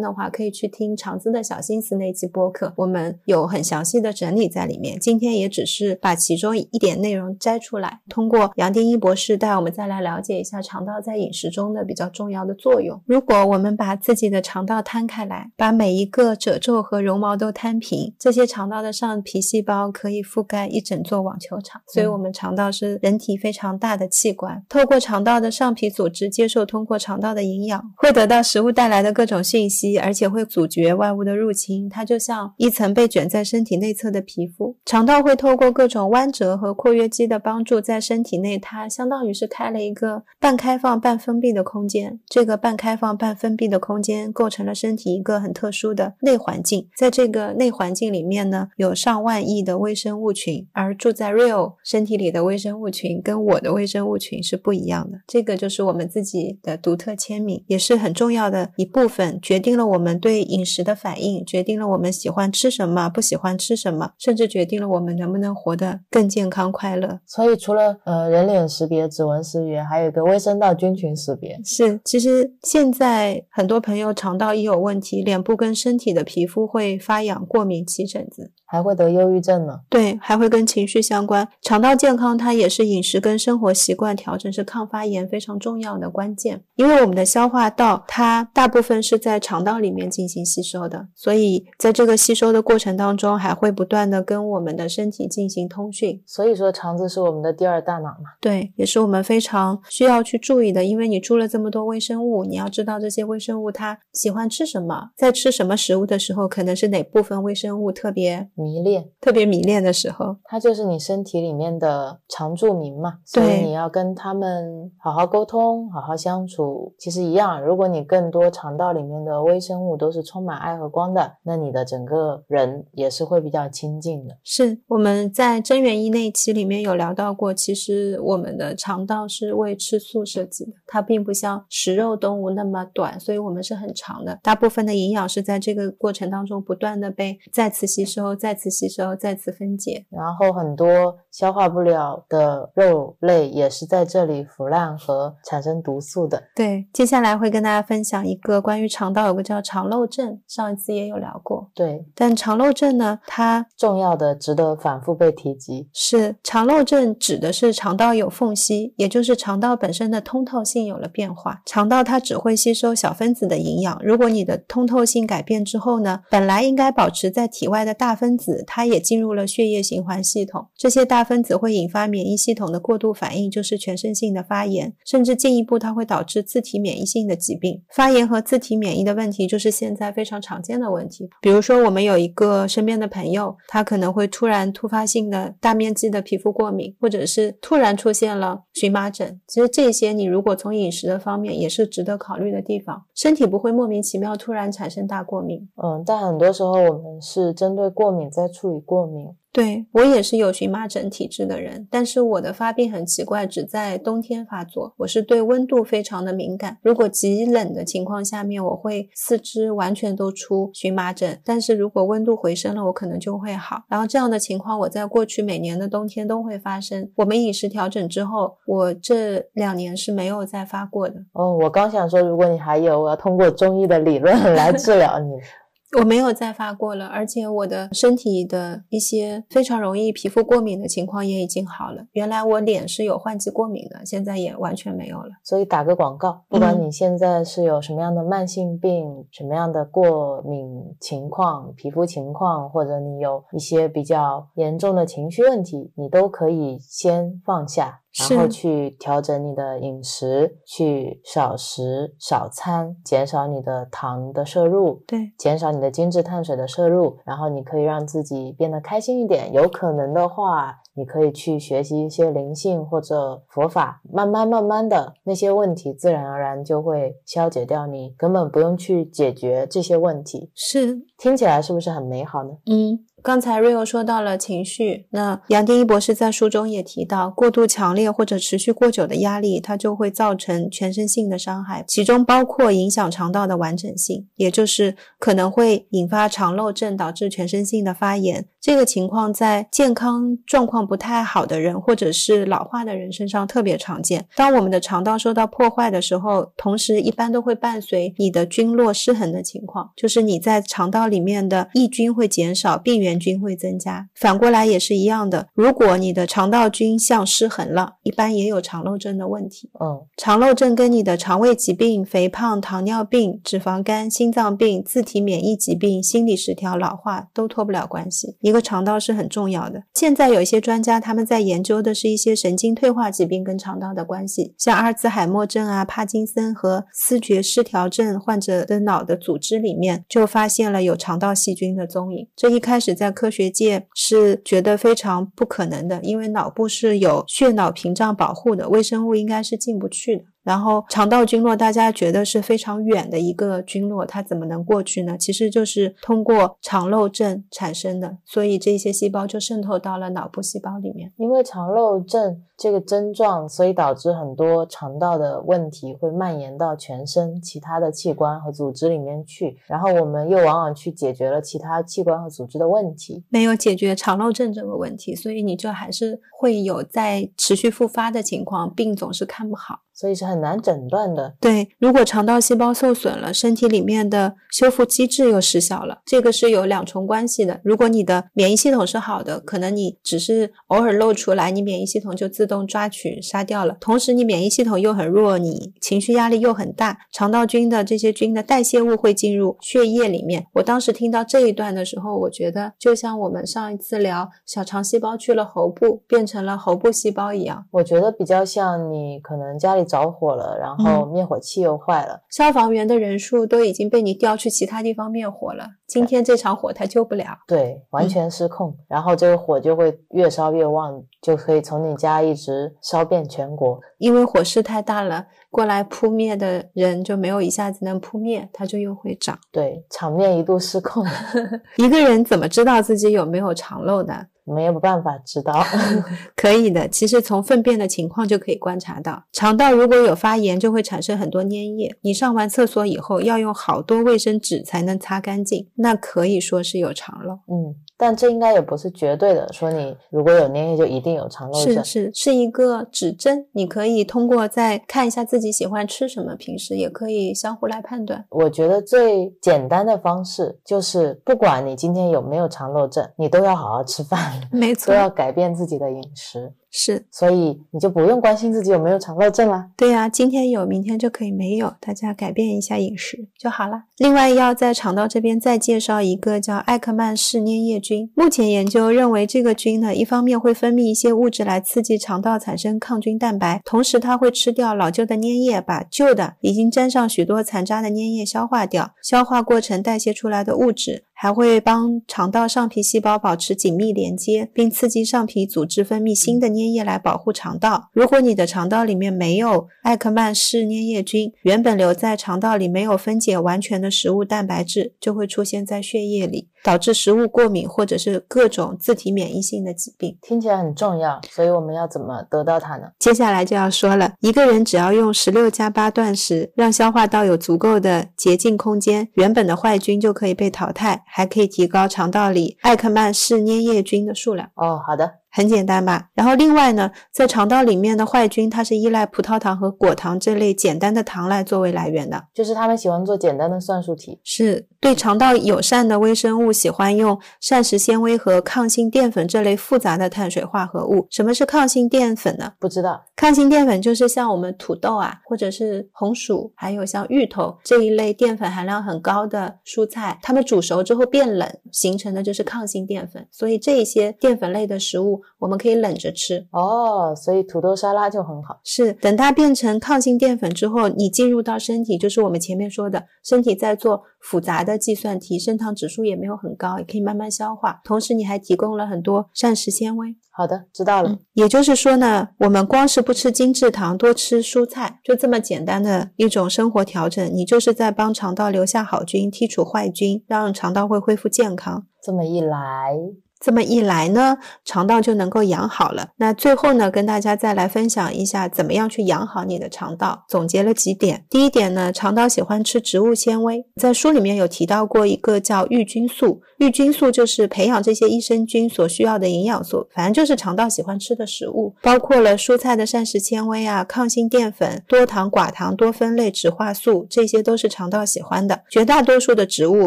[0.00, 4.96] 的话，可以去听《肠子的小心思》那期播客，我们有很详细的整理在里面。
[5.00, 13.02] 今天也只是把其中一点内容摘出来，通过杨定一博士带我们再来了解一下肠道在饮食中的比较重要的作用。
[13.06, 21.82] 如果我们把自己的肠道摊开来，把每一个褶皱和绒毛都摊平，这些肠道的上皮细胞可以覆盖一整座网球场。
[21.92, 31.88] 所以，我们肠道是人体非常大的器官，透过肠道的上皮组织接受通过肠道的营养，会得到食物带来的各种信息，而且会阻绝外物的入侵。
[31.88, 34.76] 它就像一层被卷在身体内侧的皮肤。
[34.84, 42.20] 肠道会透过各种弯折和括约肌的帮助，在身体内，它相当于是开了一个半开放半封闭的空间。
[42.28, 46.88] 这个半开放半封闭的空间构成了身体一个很特殊的内环境。
[46.96, 55.18] 在这个内环境里面呢，有上万亿的微生物群，而住在 Real 身体里的微生物群跟我的微生物群是不一样的。
[55.26, 67.20] 这个就是我们自己的独特签名，也是很重要的一部分，决定了我们对饮食的反应，决定了我们喜欢吃什么，不喜欢吃什么，甚至决定了我们能不能活得更健康快乐。
[67.24, 71.60] 所以除了呃人脸识别、指纹识别，还有一个微生道菌群识别。
[71.64, 78.52] 是，其实现在很多朋友肠道一有问题，脸部跟身体的皮肤会发痒、过敏、起疹子。
[78.66, 79.80] 还会得忧郁症呢。
[79.88, 81.46] 对，还会跟情绪相关。
[81.62, 86.62] 肠道健康，它也是饮食跟生活习惯调整是抗发炎非常重要的关键。
[86.76, 96.22] 因为我们的消化道，它大部分是在肠道里面进行吸收的，所以在这个吸收的过程当中，还会不断的跟我们的身体进行通讯。
[96.26, 98.30] 所以说，肠子是我们的第二大脑嘛。
[98.40, 100.84] 对，也是我们非常需要去注意的。
[100.84, 108.48] 因为你住了这么多微生物，你要知道这些微生物它喜欢吃什么，在吃什么食物的时候，可能是哪部分微生物特别。
[108.54, 116.94] 迷恋，特别迷恋的时候，它就是你身体里面的常住民嘛，所以你要跟他们好好沟通，好好相处。
[116.98, 124.36] 其实一样，如果你更多肠道里面的微生物都是充满爱和光的，那你的整个人也是会比较亲近的。
[124.44, 134.38] 是我们在真元一那一期里面有聊到过，其实我们的肠道是为吃素设计的，它并不像食肉动物那么短，所以我们是很长的。
[134.42, 146.42] 大部分的营养是在这个过程当中不断的被再次吸收，再次吸收，再次分解，然后很多消化不了的肉类也是在这里腐烂和产生毒素的。
[146.54, 151.70] 对，接下来会跟大家分享一个关于肠道有个叫肠漏症，上一次也有聊过。
[151.74, 155.88] 对，但肠漏症呢，它重要的值得反复被提及。
[155.94, 161.62] 是肠漏症指的是肠道有缝隙，也就是肠道本身的通透性有了变化。
[161.64, 168.64] 肠道它只会吸收小分子的营养，如果你的通透性改变之后呢，本来应该保持在体外的大分子。
[168.66, 177.82] 它也进入了血液循环系统，这些大分子会引发免疫系统的过度反应，就是全身性的发炎，甚至进一步它会导致自体免疫性的疾病。
[177.90, 181.28] 发炎和自体免疫的问题就是现在非常常见的问题。
[181.40, 189.40] 比如说，我们有一个身边的朋友，他可能会突然突发性的大面积的皮肤过敏，或者是突然出现了荨麻疹。
[189.46, 195.68] 其实这些你如果从饮食的方面也是值得考虑的地方，身体不会莫名其妙突然产生大过敏。
[195.82, 198.44] 嗯，但很多时候我们是针对过敏在。
[198.54, 199.34] 处理过敏。
[199.52, 204.92] 对我也是有荨麻疹体质的人，但是我的发病很奇怪，只在冬天发作。
[204.96, 213.82] 我是对温度非常的敏感，如果极冷的情况下面，我会四肢完全都出荨麻疹，但是如果温度回升了，我可能就会好。
[213.88, 217.08] 然后这样的情况，我在过去每年的冬天都会发生。
[217.14, 221.14] 我们饮食调整之后，我这两年是没有再发过的。
[221.32, 225.30] 哦，我刚想说，如果你还有，我要通过中医的理论来治疗你。
[225.98, 232.04] 我没有再发过了，而且我的身体的一些非常容易皮肤过敏的情况也已经好了。
[232.12, 235.30] 原来我脸是有换季过敏的，现在也完全没有了。
[235.42, 248.00] 所以打个广告，不管你现在是有什么样的慢性病、什么样的过敏情况、皮肤情况，或者你有一些比较严重的情绪问题，你都可以先放下。
[248.16, 259.52] 然后去调整你的饮食，去少食少餐，减少你的糖的摄入，对，减少你的精致碳水的摄入，然后你可以让自己变得开心一点。
[259.52, 270.52] 有可能的话，你可以去学习一些灵性或者佛法，慢慢慢慢的那些问题自然而然就会消解掉，你根本不用去解决这些问题。
[270.54, 272.50] 是，听起来是不是很美好呢？
[272.66, 273.04] 嗯。
[273.24, 288.46] 刚才 Rio 说到了情绪，那杨定一博士在书中也提到，过度强烈或者持续过久的压力，它就会造成全身性的伤害，其中包括影响肠道的完整性，也就是可能会引发肠漏症，导致全身性的发炎。
[288.60, 294.26] 这个情况在健康状况不太好的人，或者是老化的人身上特别常见。
[294.36, 304.08] 当我们的肠道受到破坏的时候，同时一般都会伴随你的菌落失衡的情况，就是你在肠道里面的益菌会减少，病原菌会增加。
[304.14, 309.70] 反过来也是一样的，如果你的肠道菌相失衡了，一般也有肠漏症的问题。
[309.80, 318.36] 嗯，肠漏症跟你的肠胃疾病、肥胖、糖尿病、脂肪肝、心脏病、自体免疫疾病、心理失调、老化都脱不了关系。
[318.40, 319.82] 一个肠道是很重要的。
[319.94, 332.28] 现在有一些专家，他们在研究的是一些神经退化疾病跟肠道的关系，像阿尔兹海默症啊、帕金森和思觉失调症患者的脑的组织里面就发现了有肠道细菌的踪影。
[332.36, 340.24] 这一开始在在科学界是觉得非常不可能的，因为脑部是有血脑屏障保护的，微生物应该是进不去的。
[340.44, 345.16] 然后肠道菌落大家觉得是非常远的一个菌落，它怎么能过去呢？
[345.18, 351.12] 其实就是通过肠漏症产生的，所以这些细胞就渗透到了脑部细胞里面。
[351.16, 369.80] 因为肠漏症这个症状，所以导致很多肠道的问题会蔓延到全身其他的器官和组织里面去，然后我们又往往去解决了其他器官和组织的问题，没有解决肠漏症这个问题，所以你就还是会有在持续复发的情况，病总是看不好。
[369.94, 371.34] 所以是很难诊断的。
[371.40, 377.60] 对，如果肠道细胞受损了，身体里面的修复机制又失效了，这个是有两重关系的。
[377.62, 383.76] 如果你的免疫系统是好的，可能你只是偶尔露出来，你免疫系统就自动抓取杀掉了。
[383.80, 390.46] 同时，你免疫系统又很弱，你情绪压力又很大，肠道菌的这些菌的代谢物会进入血液里面。
[390.54, 397.66] 我当时听到这一段的时候，我觉得就像我们上一次聊小肠细胞去了喉部，变成了喉部细胞一样。
[397.70, 405.66] 我觉得比较像你可能家里着火了，然后灭火器又坏了，消防员的人数都已经被你调去其他地方灭火了。
[405.86, 413.78] 今天这场火他救不了，对，完全失控，然后这个火就会越烧越旺，就可以从你家一直烧遍全国。
[413.98, 419.38] 因为火势太大了，过来扑灭的人就没有一下子能扑灭，它就又会长。
[419.52, 421.04] 对，场面一度失控。
[421.76, 424.26] 一个人怎么知道自己有没有肠漏的？
[424.44, 425.64] 没有办法知道，
[426.36, 426.86] 可以的。
[426.88, 431.96] 其实从粪便的情况就可以观察到，肠道如果有发炎，就会产生很多粘液。
[432.02, 437.34] 你上完厕所以后，要用好多卫生纸才能擦干净，那可以说是有肠漏。
[437.48, 441.74] 嗯，但这应该也不是绝对的，说你如果有粘液就一定有肠漏症。
[441.76, 448.24] 是是是一个指针，你可以通过再看一下自己喜欢吃什么，平时也可以相互来判断。
[448.30, 454.33] 我觉得最简单的方式就是，不管你今天有没有肠漏症，你都要好好吃饭。
[454.50, 456.52] 没错，都要改变自己的饮食。
[456.76, 459.64] 是，所以你就不用关心自己有没有肠漏症了。
[459.76, 463.84] 对呀，今天有，明天就可以没有，大家改变一下饮食就好了。
[463.98, 468.10] 另外，要在肠道这边再介绍一个叫艾克曼氏粘液菌。
[468.16, 478.90] 目前研究认为，这个菌呢，一方面会分泌一些物质来刺激肠道产生抗菌蛋白，同时它会吃掉老旧的粘液，把旧的已经沾上许多残渣的粘液消化掉。
[479.00, 486.64] 消化过程代谢出来的物质还会帮肠道上皮细胞保持紧密连接，并刺激上皮组织分泌新的粘。
[486.74, 487.88] 液来保护肠道。
[487.92, 496.48] 如果你的肠道里面没有艾克曼氏粘液菌，原本留在肠道里没有分解完全的食物蛋白质，就会出现在血液里。
[496.64, 502.86] 导致食物过敏或者是各种自体免疫性的疾病，听起来很重要，所以我们要怎么得到它呢？
[502.98, 514.48] 接下来就要说了，一个人只要用十六加八断食，让消化道有足够的洁净空间，原本的坏菌就可以被淘汰，还可以提高肠道里艾克曼氏粘液菌的数量。
[514.56, 516.10] 哦，好的，很简单吧？
[516.14, 526.54] 然后另外呢，在肠道里面的坏菌，它是依赖葡萄糖和果糖这类简单的糖来作为来源的，就是他们喜欢做简单的算术题，是对肠道友善的微生物。
[526.54, 531.08] 喜欢用膳食纤维和抗性淀粉这类复杂的碳水化合物。
[531.10, 532.52] 什么是抗性淀粉呢？
[532.60, 533.02] 不知道。
[533.16, 543.26] 抗性淀粉就是像我们土豆啊，或者是红薯，还有像芋头这一类淀粉含量很高的蔬菜，它们煮熟之后变冷，形成的就是抗性淀粉。
[543.30, 546.44] 所以这一些淀粉类的食物，我们可以冷着吃。
[546.50, 548.58] 哦，所以土豆沙拉就很好。
[548.64, 556.34] 是，等它变成抗性淀粉之后，你进入到身体，就是我们前面说的，身体在做复杂的计算题，升糖指数也没有。
[556.34, 557.80] 很高，也可以慢慢消化。
[557.84, 560.14] 同时，你还提供了很多膳食纤维。
[560.30, 561.16] 好的，知道了。
[561.34, 571.86] 也就是说呢，我们光是不吃精制糖，多吃蔬菜，就这么简单的一种生活调整，你就是在帮肠道留下好菌，剔除坏菌，让肠道会恢复健康。
[572.02, 572.98] 这么一来。
[573.44, 576.08] 这么一来呢，肠道就能够养好了。
[576.16, 580.24] 那最后呢，跟大家再来分享一下，怎么样去养好你的肠道。
[580.30, 581.26] 总结了几点。
[581.28, 586.40] 第一点呢，肠道喜欢吃植物纤维，在书里面有提到过一个叫育菌素。
[586.56, 598.62] 育菌素就是培养这些益生菌所需要的营养素，反正就是肠道喜欢吃的食物，包括了蔬菜的膳食纤维啊、抗性淀粉、多糖、寡糖、多酚类植化素，这些都是肠道喜欢的。
[598.70, 599.86] 绝大多数的植物，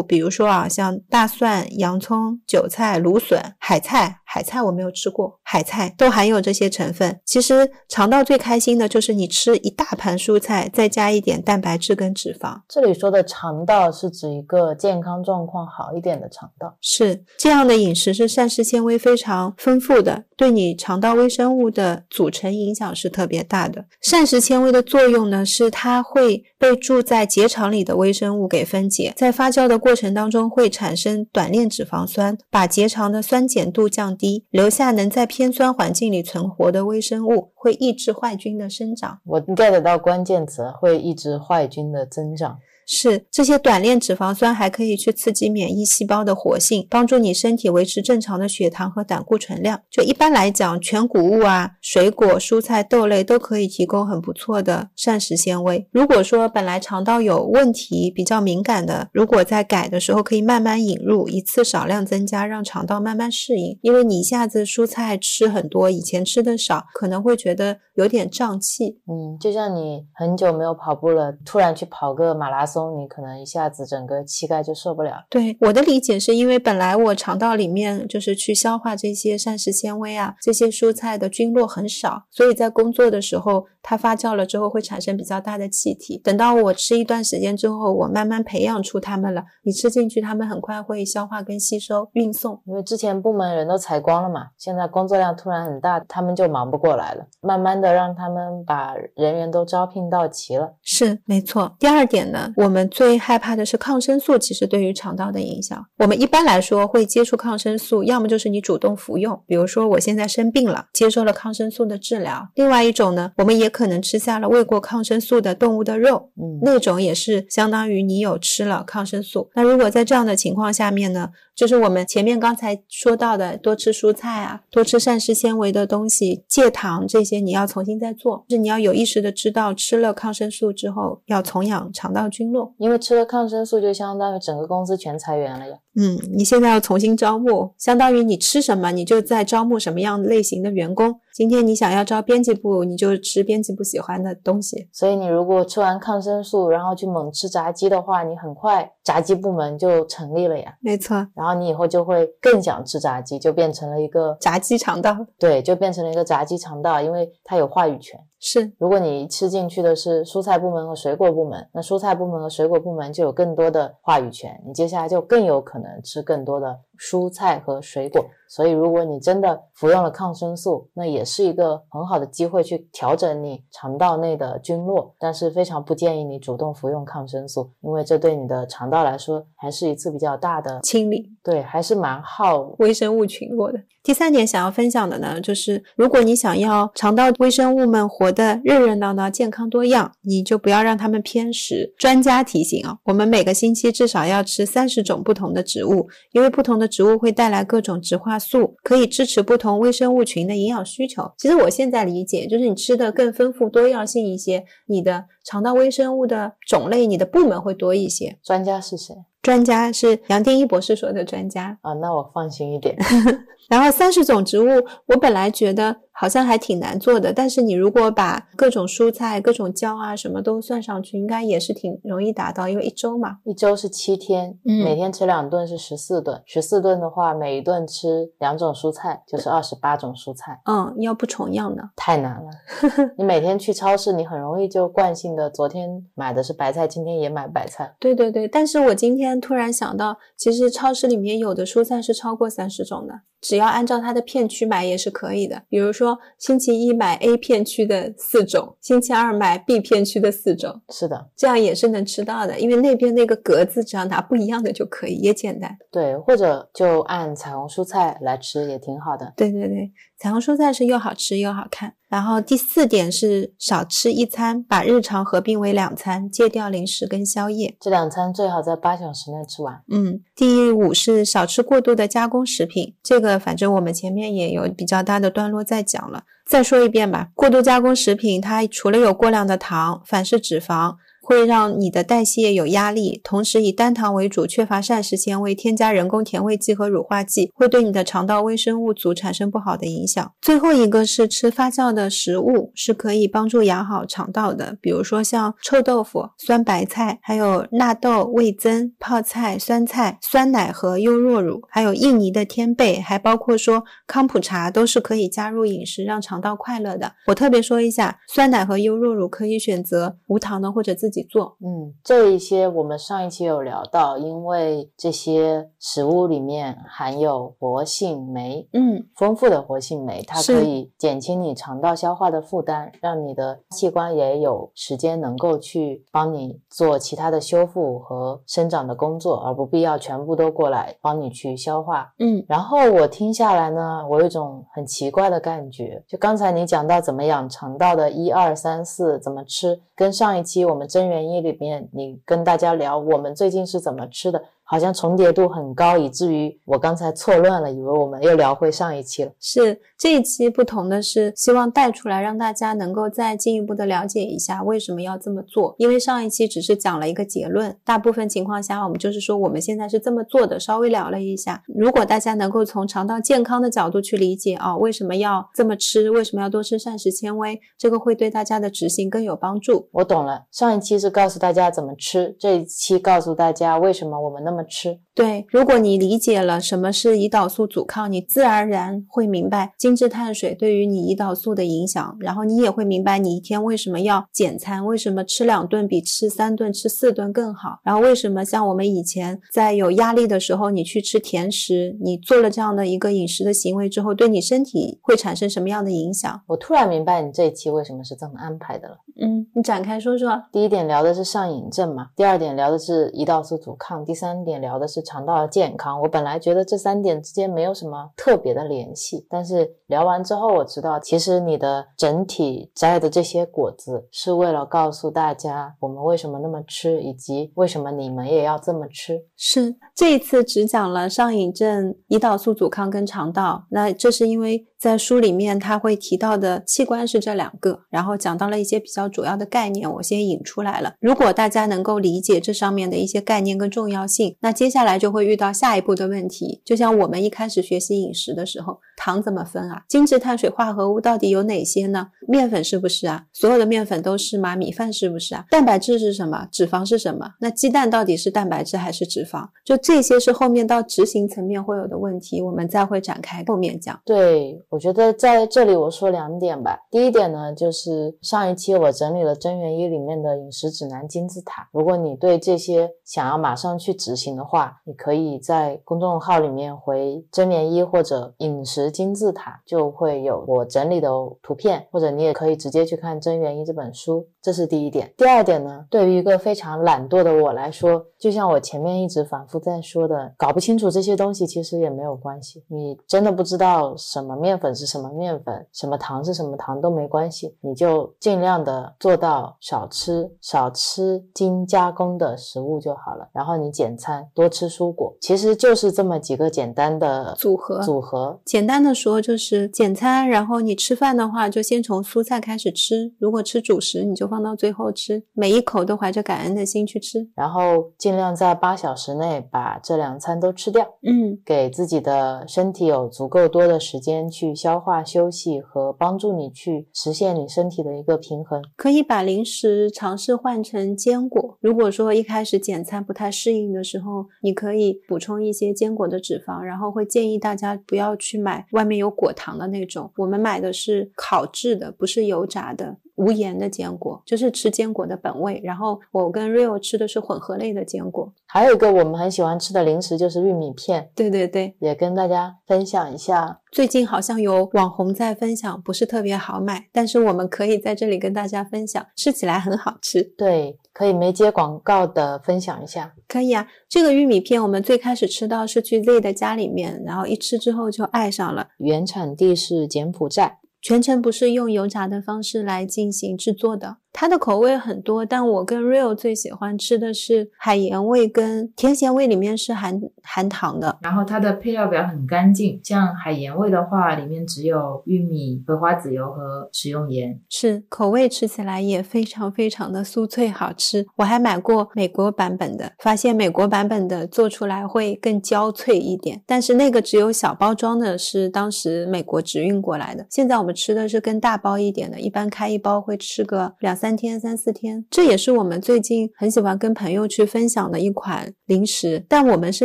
[0.00, 3.47] 比如说啊，像大蒜、洋葱、韭菜、芦笋。
[3.58, 7.20] 海菜，海菜我没有吃过，海菜都含有这些成分。
[7.24, 12.60] 其实肠道最开心的就是你吃一大盘蔬菜，再加一点蛋白质跟脂肪。
[12.68, 23.84] 这里说的肠道是指一个健康状况好一点的肠道，是这样的饮食是膳食纤维非常丰富的，对你肠道微生物的组成影响是特别大的。
[24.00, 39.18] 膳食纤维的作用呢，是它会被住在结肠里的微生物给分解，在发酵的过程当中会产生短链脂肪酸，把结肠的酸碱度降低，留下能在偏酸环境里存活的微生物，会抑制坏菌的生长。
[39.24, 42.58] 我 get 到关键词，会抑制坏菌的增长。
[42.90, 49.82] 是这些短链脂肪酸还可以去刺激免疫细胞的活性，帮助你身体维持正常的血糖和胆固醇量。
[49.90, 55.86] 就一般来讲，全谷物啊、水果、蔬菜、豆类都可以提供很不错的膳食纤维。
[55.92, 63.78] 如果说本来肠道有问题、比较敏感的，如果在改的时候可以慢慢引入，一次少量增加，让肠道慢慢适应。
[63.82, 68.98] 因为你一下子蔬菜吃很多，以前吃的少，可能会觉得有点胀气。
[69.06, 72.77] 嗯，就像你很久没有跑步了，突然去跑个马拉松。
[72.98, 75.24] 你可能一下子整个膝盖就受不了。
[75.28, 86.20] 对我的理解是因为本来我肠道里面就是去消化这些膳食纤维啊，这些蔬菜的菌落很少，所以在工作的时候它发酵了之后会产生比较大的气体。
[86.22, 92.60] 等到我吃一段时间之后，我慢慢培养出它们了，你吃进去，它们很快会消化跟吸收、运送。
[92.64, 97.26] 因为之前部门人都裁光了嘛，现在工作量突然很大，他们就忙不过来了。
[97.40, 100.74] 慢慢的让他们把人员都招聘到齐了。
[100.82, 101.74] 是没错。
[101.80, 102.67] 第二点呢，我。
[102.68, 105.82] 我们最害怕的是抗生素，其实对于肠道的影响。
[105.96, 119.48] 我们一般来说会接触抗生素，要么就是你主动服用，比如说我现在生病了，接受了抗生素的治疗；另外一种呢，我们也可能吃下了喂过抗生素的动物的肉，嗯，那种也是相当于你有吃了抗生素。
[119.54, 132.72] 那如果在这样的情况下面呢，就是我们前面刚才说到的，多吃蔬菜啊，多吃膳食纤维的东西，戒糖这些，你要重新再做，就是你要有意识的知道吃了抗生素之后要重养肠道菌落。
[132.78, 135.76] 因为吃了抗生素，就相当于整个公司全裁员了呀。
[136.00, 141.18] 嗯，你现在要重新招募，相当于你吃什么，你就在招募什么样类型的员工。
[141.34, 144.88] 今天你想要招编辑部，你就吃编辑部喜欢的东西。
[144.92, 150.72] 所以你如果吃完抗生素，然后去猛吃炸鸡的话，你很快炸鸡部门就成立了呀。
[150.80, 155.16] 没错，然后你以后就会更想吃炸鸡，就变成了一个炸鸡肠道。
[155.36, 158.18] 对，就变成了一个炸鸡肠道，因为它有话语权。
[158.40, 168.24] 是，如果你吃进去的是蔬菜部门和水果部门，那蔬菜部门和水果部门就有更多的话语权，你接下来就更有可能吃更多的蔬菜和水果。
[168.48, 175.14] 所以，如果你真的服用了抗生素，那也是一个很好的机会去调整你肠道内的菌落。
[175.18, 181.30] 但是，非常不建议你主动服用抗生素，因为这对你的肠道来说还是一次比较大的清理。
[181.42, 183.78] 对，还是蛮耗微生物群落的。
[184.02, 191.92] 第三点想要分享的呢，就是如果你想要肠道微生物们活得热热闹闹、健康多样，你就不要让它们偏食。
[191.98, 201.30] 专家提醒啊，我们每个星期至少要吃三十种不同的植物，因为不同的植物会带来各种植化素，可以支持不同微生物群的营养需求。
[201.36, 208.38] 其实我现在理解，就是你吃的更丰富多样性一些，你的肠道微生物的种类、你的部门会多一些。
[208.44, 209.14] 专家是谁？
[209.42, 212.96] 专家是杨定一博士说的专家啊，那我放心一点。
[213.70, 215.96] 然后三十种植物，我本来觉得。
[216.20, 222.68] 好像还挺难做的，但是你如果把各种蔬菜、各种胶啊什么都算上去，应该也是挺容易达到。
[222.68, 230.60] 因为一周嘛，一周是七天，嗯，每天吃两顿是十四顿，十四顿的话，每一顿吃两种蔬菜，就是二十八种蔬菜。
[230.64, 232.50] 嗯，要不重样的太难了。
[233.16, 237.94] 你每天去超市，你很容易就惯性的，昨天买的是白菜，今天也买白菜。
[238.00, 243.20] 对对对，但是我今天突然想到，其实超市里面有的蔬菜是超过三十种的。
[243.40, 246.07] 只要按照它的片区买也是可以的，比如说
[246.38, 255.76] 星期一买 A 片区的四种，星期二买 B 片区的四种，是的，这样也是能吃到的，因为那边那个格子只要拿不一样的就可以，也简单。
[255.90, 259.32] 对，或者就按彩虹蔬菜来吃也挺好的。
[259.36, 259.92] 对对对。
[260.18, 261.94] 彩虹蔬菜是又好吃又好看。
[262.08, 267.76] 然后第四点是少吃一餐，把日常合并为两餐，戒掉零食跟宵夜。
[267.80, 269.82] 这两餐最好在八小时内吃完。
[269.90, 272.94] 嗯，第五是少吃过度的加工食品。
[273.02, 277.28] 这个反正我们前面也有比较大的段落在讲了，再说一遍吧。
[277.34, 280.96] 过度加工食品它除了有过量的糖、反式脂肪。
[281.28, 290.32] 会让你的代谢有压力，同时以单糖为主，缺乏膳食纤维，添加人工甜味剂和乳化剂，会对你的肠道微生物组产生不好的影响。
[290.40, 307.12] 最后一个是吃发酵的食物，是可以帮助养好肠道的，比如说像臭豆腐、酸白菜，还有纳豆、味增、泡菜、酸菜、酸奶和优酪乳，还有印尼的天贝，还包括说康普茶，都是可以加入饮食，让肠道快乐的。
[307.26, 311.17] 我特别说一下，酸奶和优酪乳可以选择无糖的或者自己。
[311.18, 311.56] 己做。
[311.60, 332.12] 嗯，这一些我们上一期有聊到，因为这些食物里面含有活性酶，嗯，丰富的活性酶，它可以减轻你肠道消化的负担，让你的器官也有时间能够去帮你做其他的修复和生长的工作，而不必要全部都过来帮你去消化。
[332.18, 349.32] 嗯然后我听下来呢，我有一种很奇怪的感觉，就刚才你讲到怎么养肠道的一二三四怎么吃，跟上一期我们真元一里面你跟大家聊我们最近是怎么吃的，好像重叠度很高，以至于我刚才错乱了，以为我们又聊回上一期了。
[349.40, 355.74] 是这一期不同的是，希望带出来让大家能够再进一步的了解一下为什么要这么做。
[355.78, 361.62] 因为上一期只是讲了一个结论，大部分情况下我们就是说我们现在是这么做的，稍微聊了一下。
[361.66, 369.88] 如果大家能够从肠道健康的角度去理解啊、为什么要这么吃，为什么要多吃膳食纤维，这个会对大家的执行更有帮助。
[369.92, 374.98] 我懂了，上一期是告诉大家怎么吃，这一期告诉大家为什么我们那么么吃。
[375.14, 396.40] 对，如果你理解了什么是胰岛素阻抗，你自然而然会明白精致碳水对于你胰岛素的影响，然后你也会明白你一天为什么要减餐，为什么吃两顿比吃三顿、吃四顿更好，然后为什么像我们以前在有压力的时候，你去吃甜食，你做了这样的一个饮食的行为之后，对你身体会产生什么样的影响？
[396.46, 398.98] 我突然明白你这一期为什么是这么安排的了。
[399.20, 400.30] 嗯，你展开说说。
[400.52, 406.00] 第一点聊的是上瘾症嘛，第二点聊的是胰岛素阻抗，第三点聊的是肠道的健康。
[406.00, 419.20] 我本来觉得这三点之间没有什么特别的联系，但是聊完之后我知道，其实你的整体摘的这些果子是为了告诉大家我们为什么那么吃，以及为什么你们也要这么吃。
[419.36, 430.94] 是这一次只讲了上瘾症、胰岛素阻抗跟肠道，那这是因为在书里面他会提到的器官是这两个，然后讲到了一些比较主要的概念，我先引出来了。
[431.00, 436.62] 如果大家能够理解这上面的一些概念跟重要性，那接下来就会遇到下一步的问题。
[436.64, 439.82] 就像我们一开始学习饮食的时候，糖怎么分啊？
[439.88, 442.08] 精致碳水化合物到底有哪些呢？
[442.28, 443.24] 面粉是不是啊？
[443.32, 444.54] 所有的面粉都是吗？
[444.54, 445.44] 米饭是不是啊？
[445.50, 446.46] 蛋白质是什么？
[446.52, 447.32] 脂肪是什么？
[447.40, 449.48] 那鸡蛋到底是蛋白质还是脂肪？
[449.64, 453.98] 就这些是后面到执行层面会有的问题，我们再会展开后面讲。
[454.04, 456.78] 对，我觉得在这里我说两点吧。
[456.90, 461.68] 第一点呢，就是上一期我整理了真元一里面的饮食指南金字塔。
[461.72, 471.08] 如果你对这些想要马上去执行的话，你可以在公众号里面回真元一或者饮食金字塔，就会有我整理的
[471.42, 474.28] 图片，或者你也可以直接去看真元一这本书。
[474.48, 475.12] 这是第一点。
[475.14, 482.64] 第二点呢，对于一个非常懒惰的我来说，就像我前面一直反复在说的，搞不清楚这些东西其实也没有关系。
[482.68, 493.28] 你真的不知道什么面粉是什么面粉，什么糖是什么糖都没关系，你就尽量的做到少吃少吃精加工的食物就好了。
[493.34, 498.40] 然后你简餐多吃蔬果，其实就是这么几个简单的组合组合。
[498.46, 507.28] 简单的说就是简餐，然后你吃饭的话就先从蔬菜开始吃，如果吃主食你就放到最后吃，每一口都怀着感恩的心去吃。
[507.34, 510.84] 然后尽量在八小时内把这两餐都吃掉。
[511.02, 518.62] 嗯，给自己的身体有足够多的时间去消化、休息和帮助你去实现你身体的一个平衡。
[518.76, 521.56] 可以把零食尝试换成坚果。
[521.60, 532.96] 如果说一开始减餐不太适应的时候，你可以补充一些坚果的脂肪，然后会建议大家不要去买外面有果糖的那种，我们买的是烤制的，不是油炸的。
[533.18, 535.60] 无盐的坚果，就是吃坚果的本味。
[535.62, 538.32] 然后我跟 Rio 吃的是混合类的坚果。
[538.46, 543.60] 还有一个我们很喜欢吃的零食就是玉米片，对对对，也跟大家分享一下。
[543.70, 550.22] 最近好像有网红在分享，不是特别好买，但是我们可以在这里跟大家分享，吃起来很好吃。
[550.38, 553.12] 对，可以没接广告的分享一下。
[553.26, 558.68] 可以啊，这个玉米片我们最开始吃到是去 Z 的家里面，然后一吃之后就爱上了。
[558.78, 560.60] 原产地是柬埔寨。
[560.88, 570.98] 全程不是用油炸的方式来进行制作的，它的口味很多，但我跟 Real 最喜欢吃的是海盐味跟甜咸味，里面是含含糖的。
[571.00, 577.40] 然后它的配料表很干净，像海盐味的话，里面只有玉米、葵花籽油和食用盐。
[577.48, 581.06] 是口味吃起来也非常非常的酥脆好吃。
[581.18, 590.26] 我还买过美国版本的，发现美国版本的做出来会更焦脆一点，但是那个只有小包装的，是当时美国直运过来的。
[590.28, 595.04] 现在我们吃的是更大包一点的，一般开一包会吃个两三三天、三四天。
[595.10, 599.84] 这也是我们最近很喜欢跟朋友去分享的一款零食，但我们是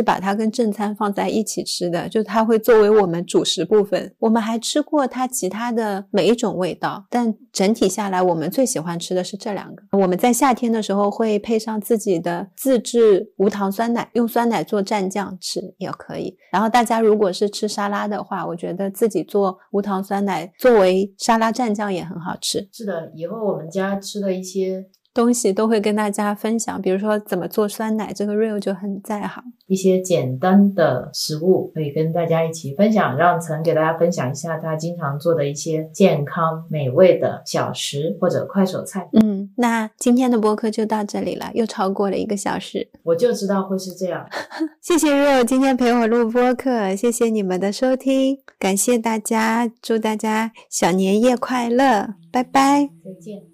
[0.00, 4.14] 把它跟正餐放在一起吃的，就它会作为我们主食部分。
[4.18, 9.82] 我们还吃过它其他的每一种味道，但整体下来，我们最喜欢吃的是这两个。
[9.92, 16.34] 我们在夏天的时候会配上自己的自制无糖酸奶，用酸奶做蘸酱吃也可以。
[16.50, 22.66] 然后大家如果是吃沙拉的话，我觉得自己做无糖酸奶作为沙拉蘸酱也很好吃。
[22.72, 29.42] 是的，以后我们家吃的一些东西都会跟大家分享，比如说怎么做酸奶，这个 real 就很在行。
[29.68, 33.16] 一些简单的食物，可以跟大家一起分享。
[33.16, 39.08] 让曾给大家分享一下他经常做的一些健康美味的小食或者快手菜。
[39.12, 42.90] 嗯，那今天的播客就到这里了，又超过了一个小时。
[43.04, 44.28] 我就知道会是这样。
[44.82, 53.53] 谢谢 real 今天陪我录播客，谢谢你们的收听，感谢大家，祝大家小年夜快乐，拜拜，再见。